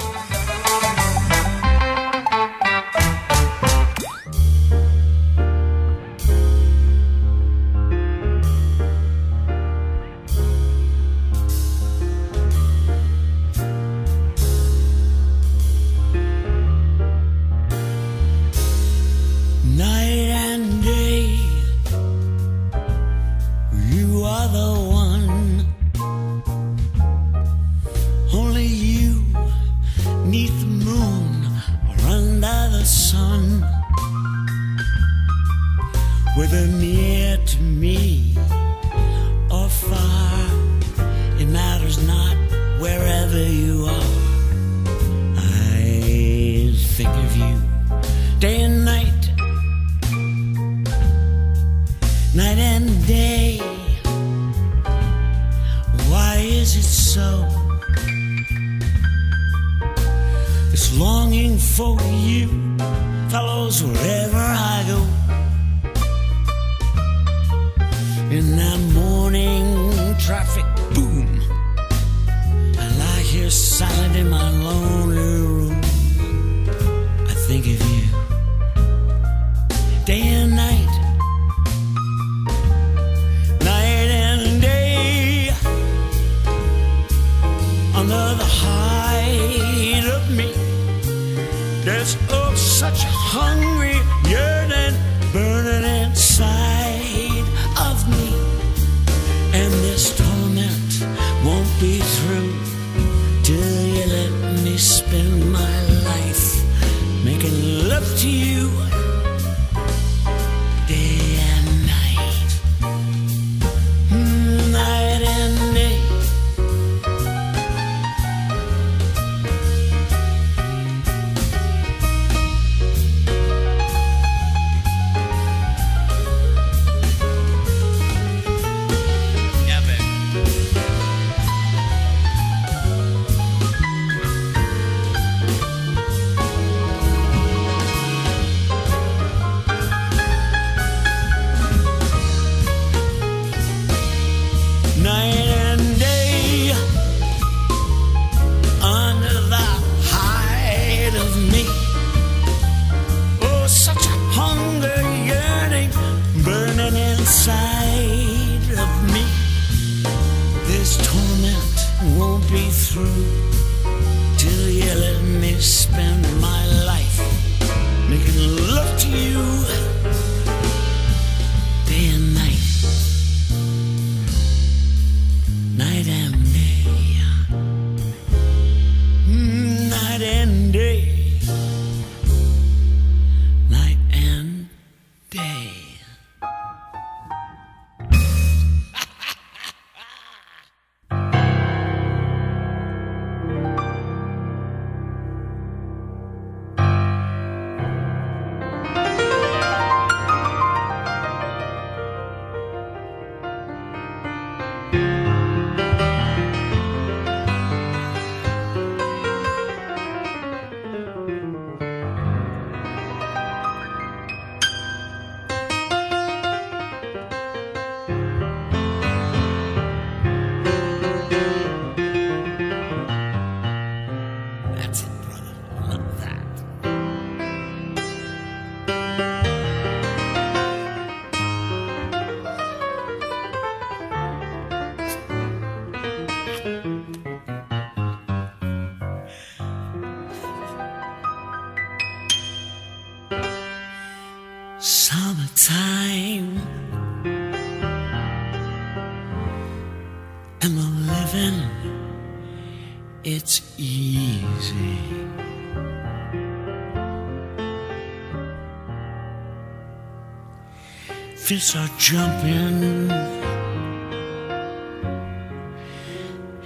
[261.52, 263.10] Rockets are jumping,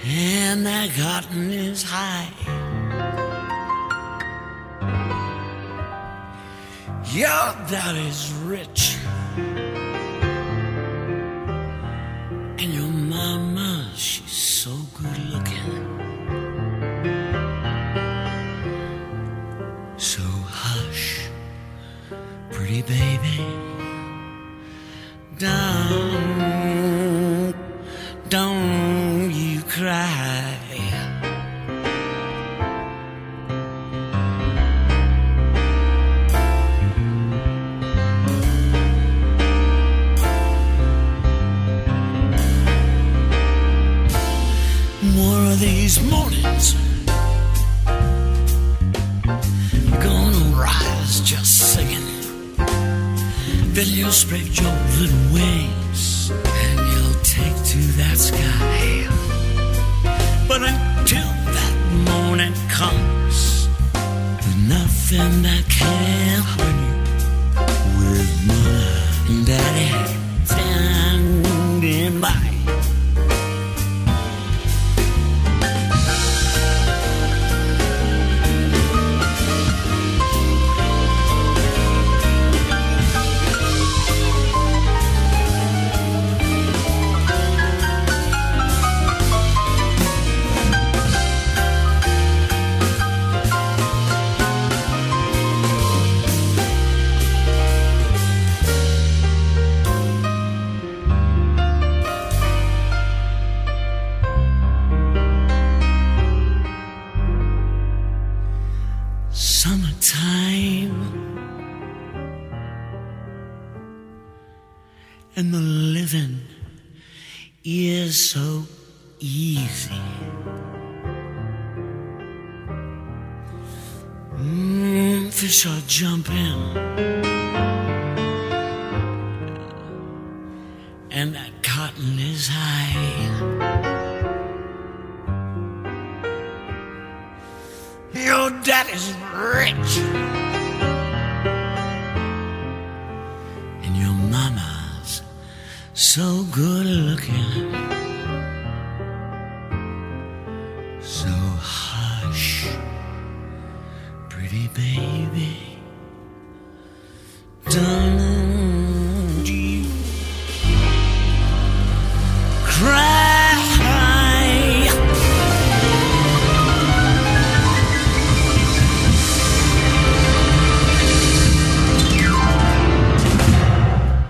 [0.04, 2.30] and that cotton is high.
[7.12, 8.85] Your daddy's rich.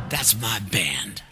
[0.09, 1.23] That's my band.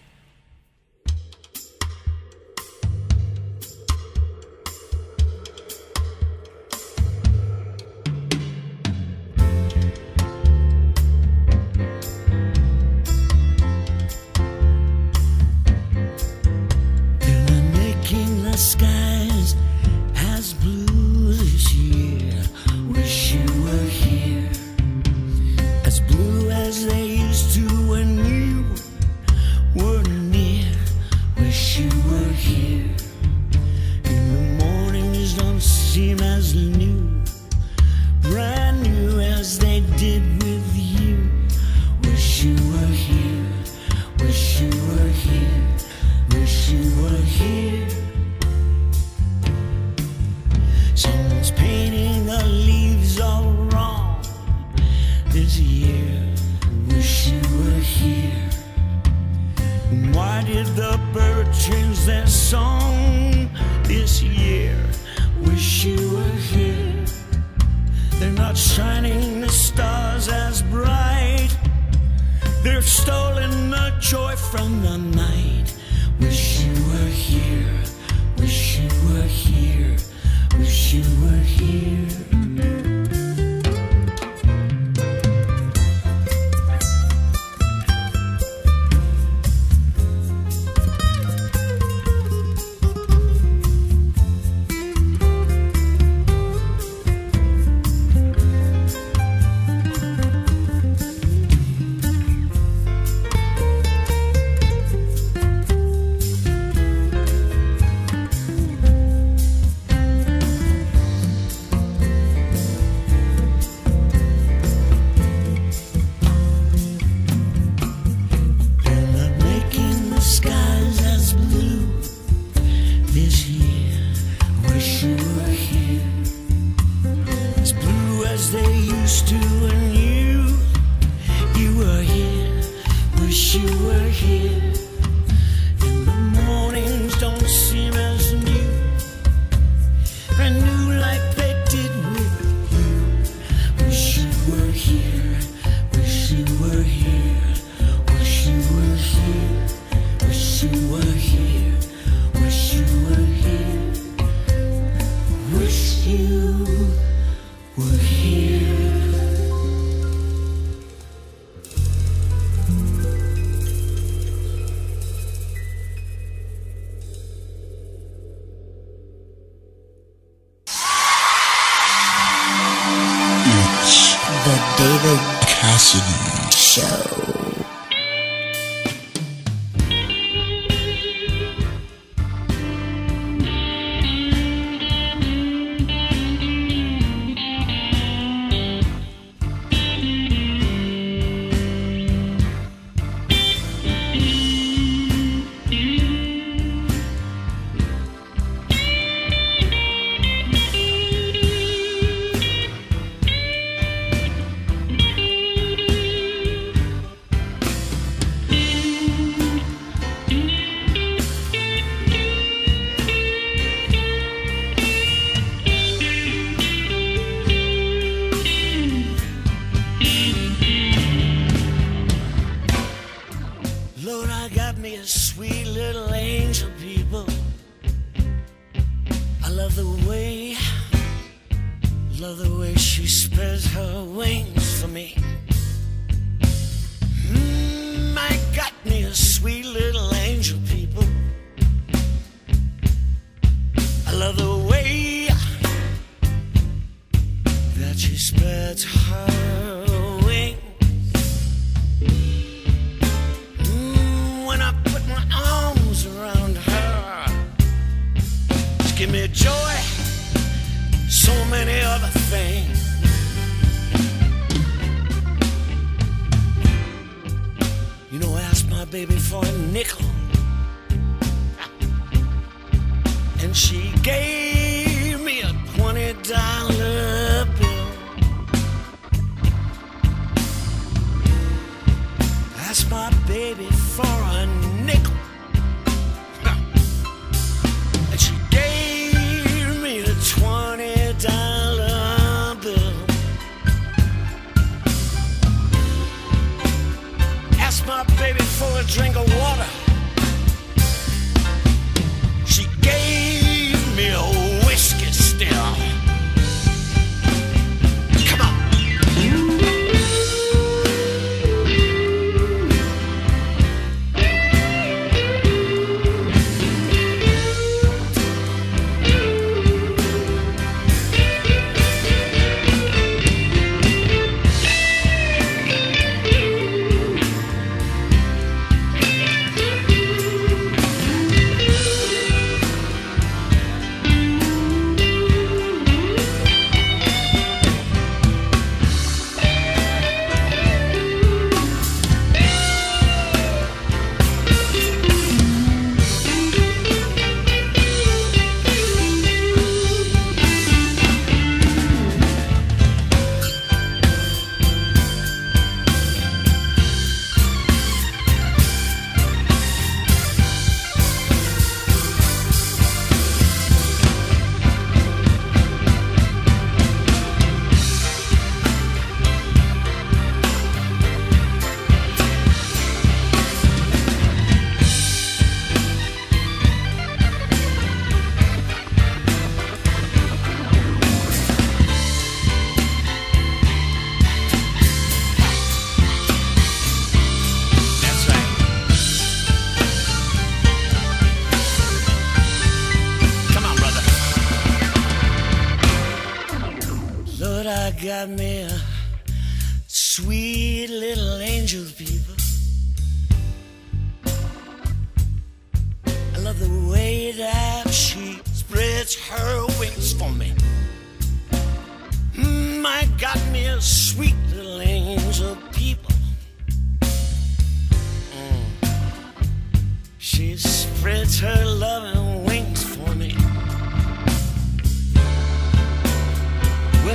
[398.27, 398.64] me.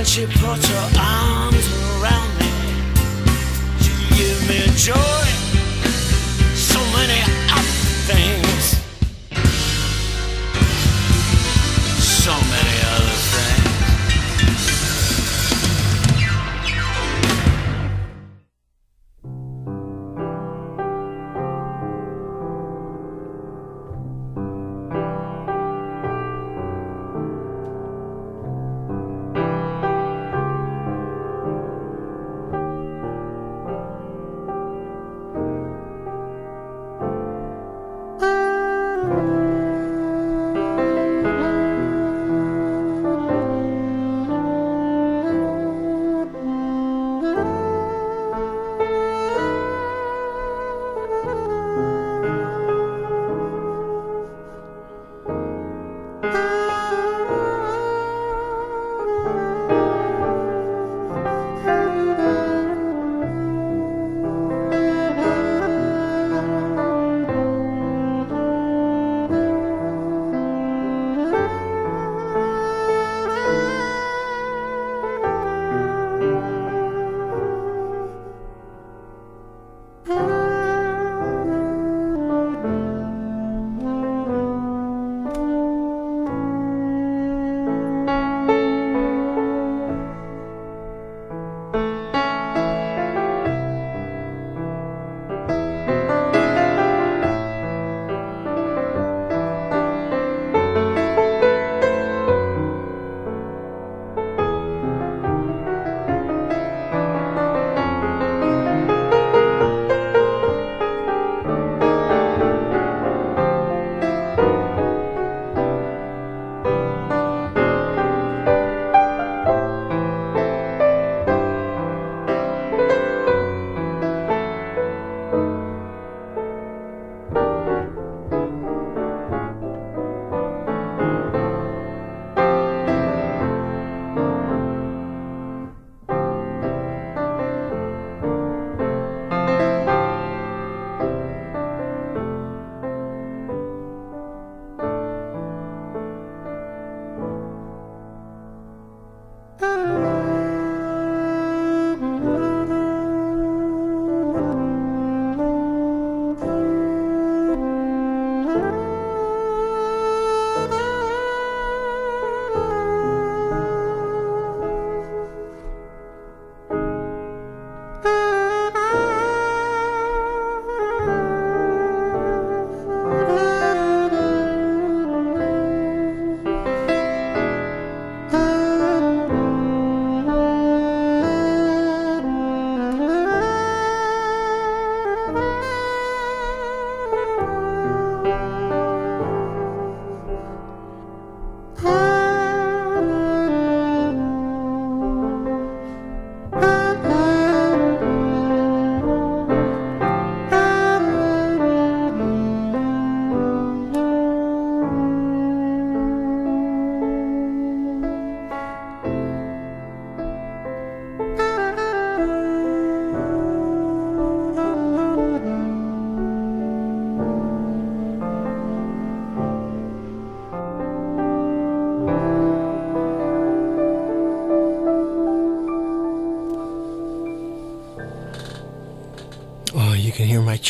[0.00, 1.66] when she put her arms
[2.00, 2.48] around me.
[3.82, 5.29] She gave me joy.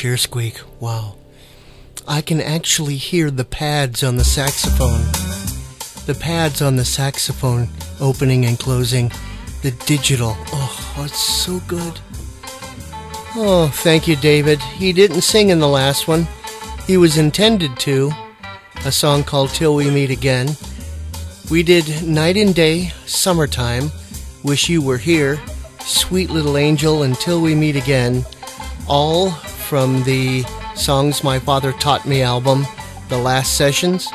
[0.01, 0.59] Chair squeak.
[0.81, 1.17] Wow.
[2.09, 5.03] I can actually hear the pads on the saxophone.
[6.07, 7.69] The pads on the saxophone
[8.01, 9.13] opening and closing.
[9.61, 10.37] The digital.
[10.55, 12.01] Oh, it's so good.
[13.37, 14.59] Oh, thank you, David.
[14.63, 16.27] He didn't sing in the last one.
[16.87, 18.11] He was intended to.
[18.87, 20.49] A song called Till We Meet Again.
[21.51, 23.91] We did Night and Day, Summertime,
[24.45, 25.39] Wish You Were Here,
[25.81, 28.25] Sweet Little Angel, Until We Meet Again,
[28.89, 29.37] all
[29.71, 30.43] from the
[30.75, 32.67] Songs My Father Taught Me album,
[33.09, 34.09] The Last Sessions.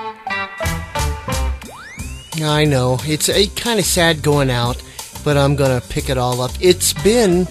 [2.44, 4.84] I know, it's a kind of sad going out,
[5.24, 6.52] but I'm gonna pick it all up.
[6.60, 7.46] It's been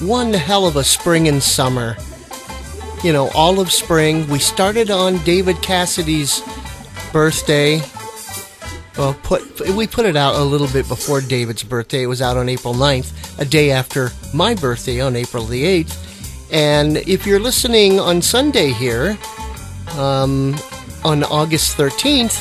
[0.00, 1.96] one hell of a spring and summer.
[3.02, 4.28] You know, all of spring.
[4.28, 6.42] We started on David Cassidy's
[7.10, 7.80] birthday.
[8.98, 12.02] Well, put we put it out a little bit before David's birthday.
[12.02, 16.02] It was out on April 9th, a day after my birthday on April the 8th.
[16.50, 19.18] And if you're listening on Sunday here,
[19.96, 20.54] um,
[21.04, 22.36] on August 13th,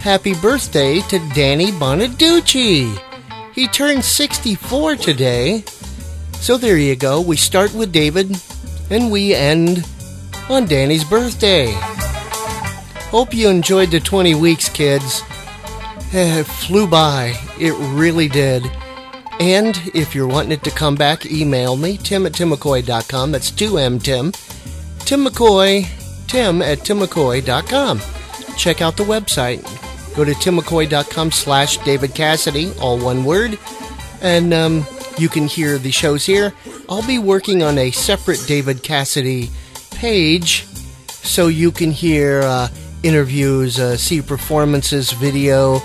[0.00, 3.00] happy birthday to Danny Bonaduce.
[3.54, 5.64] He turned 64 today.
[6.32, 7.20] So there you go.
[7.20, 8.36] We start with David
[8.90, 9.86] and we end
[10.50, 11.72] on Danny's birthday.
[13.10, 15.22] Hope you enjoyed the 20 weeks, kids.
[16.12, 17.34] Eh, It flew by.
[17.58, 18.70] It really did.
[19.38, 23.32] And if you're wanting it to come back, email me, timm at timmmccoy.com.
[23.32, 24.32] That's 2M Timm.
[25.00, 25.86] Timm McCoy,
[26.26, 28.00] timm at timmmccoy.com.
[28.56, 29.62] Check out the website.
[30.16, 33.58] Go to timmmccoy.com slash David Cassidy, all one word.
[34.22, 34.86] And um,
[35.18, 36.54] you can hear the shows here.
[36.88, 39.50] I'll be working on a separate David Cassidy
[39.92, 40.64] page
[41.06, 42.68] so you can hear uh,
[43.02, 45.80] interviews, uh, see performances, video,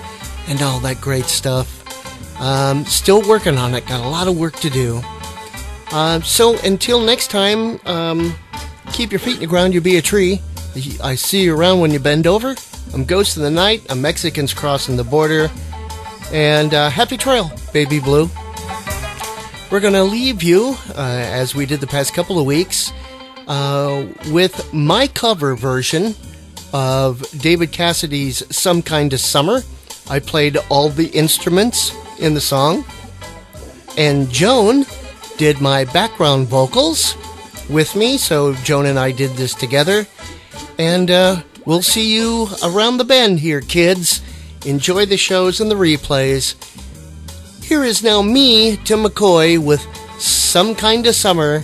[0.47, 1.80] and all that great stuff.
[2.41, 3.85] Um, still working on it.
[3.85, 4.99] Got a lot of work to do.
[5.91, 8.33] Uh, so until next time, um,
[8.93, 9.75] keep your feet in the ground.
[9.75, 10.41] You'll be a tree.
[11.03, 12.55] I see you around when you bend over.
[12.93, 13.85] I'm Ghost of the Night.
[13.89, 15.51] I'm Mexicans crossing the border.
[16.31, 18.27] And uh, happy trail, baby blue.
[19.69, 22.91] We're going to leave you, uh, as we did the past couple of weeks,
[23.47, 26.15] uh, with my cover version
[26.73, 29.61] of David Cassidy's Some Kind of Summer.
[30.09, 32.85] I played all the instruments in the song.
[33.97, 34.85] And Joan
[35.37, 37.15] did my background vocals
[37.69, 38.17] with me.
[38.17, 40.05] So Joan and I did this together.
[40.77, 44.21] And uh, we'll see you around the bend here, kids.
[44.65, 46.55] Enjoy the shows and the replays.
[47.63, 49.81] Here is now me, Timm McCoy, with
[50.19, 51.63] Some Kind of Summer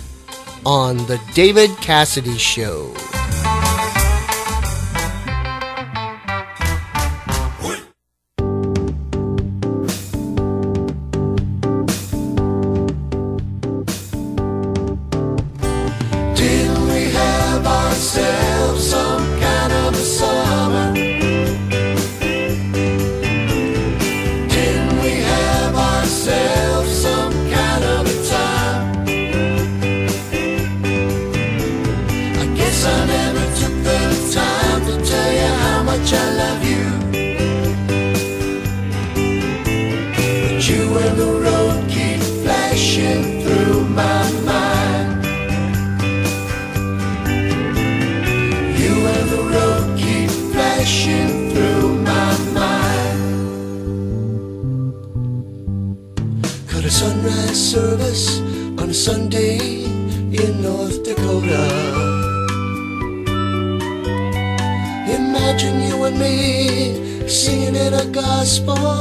[0.64, 2.92] on The David Cassidy Show.
[36.36, 36.77] love you.
[68.58, 68.97] spoil.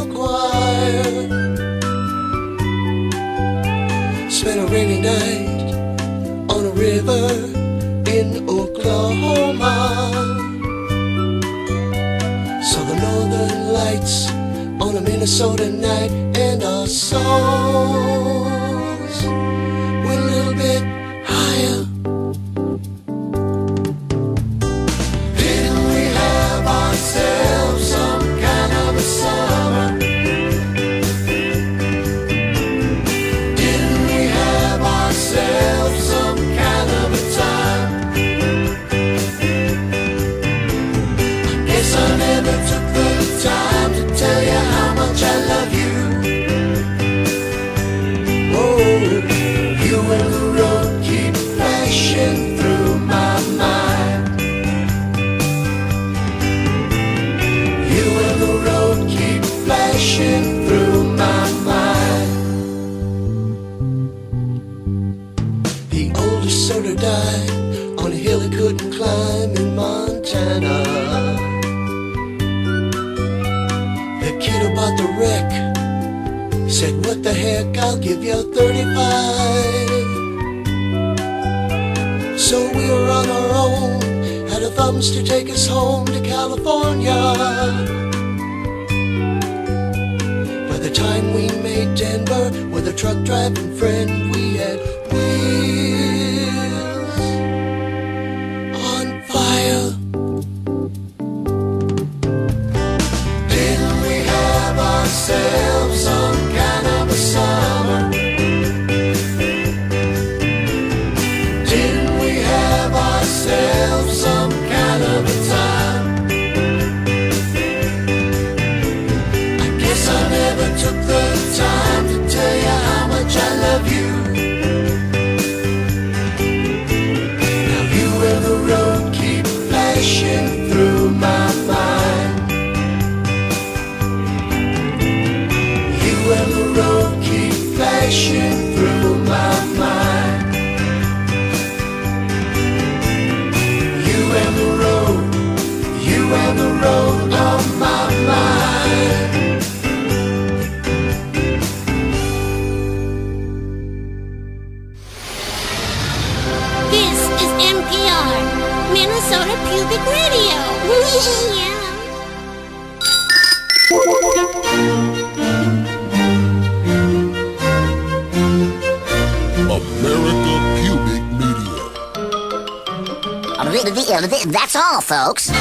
[174.98, 175.57] all, folks.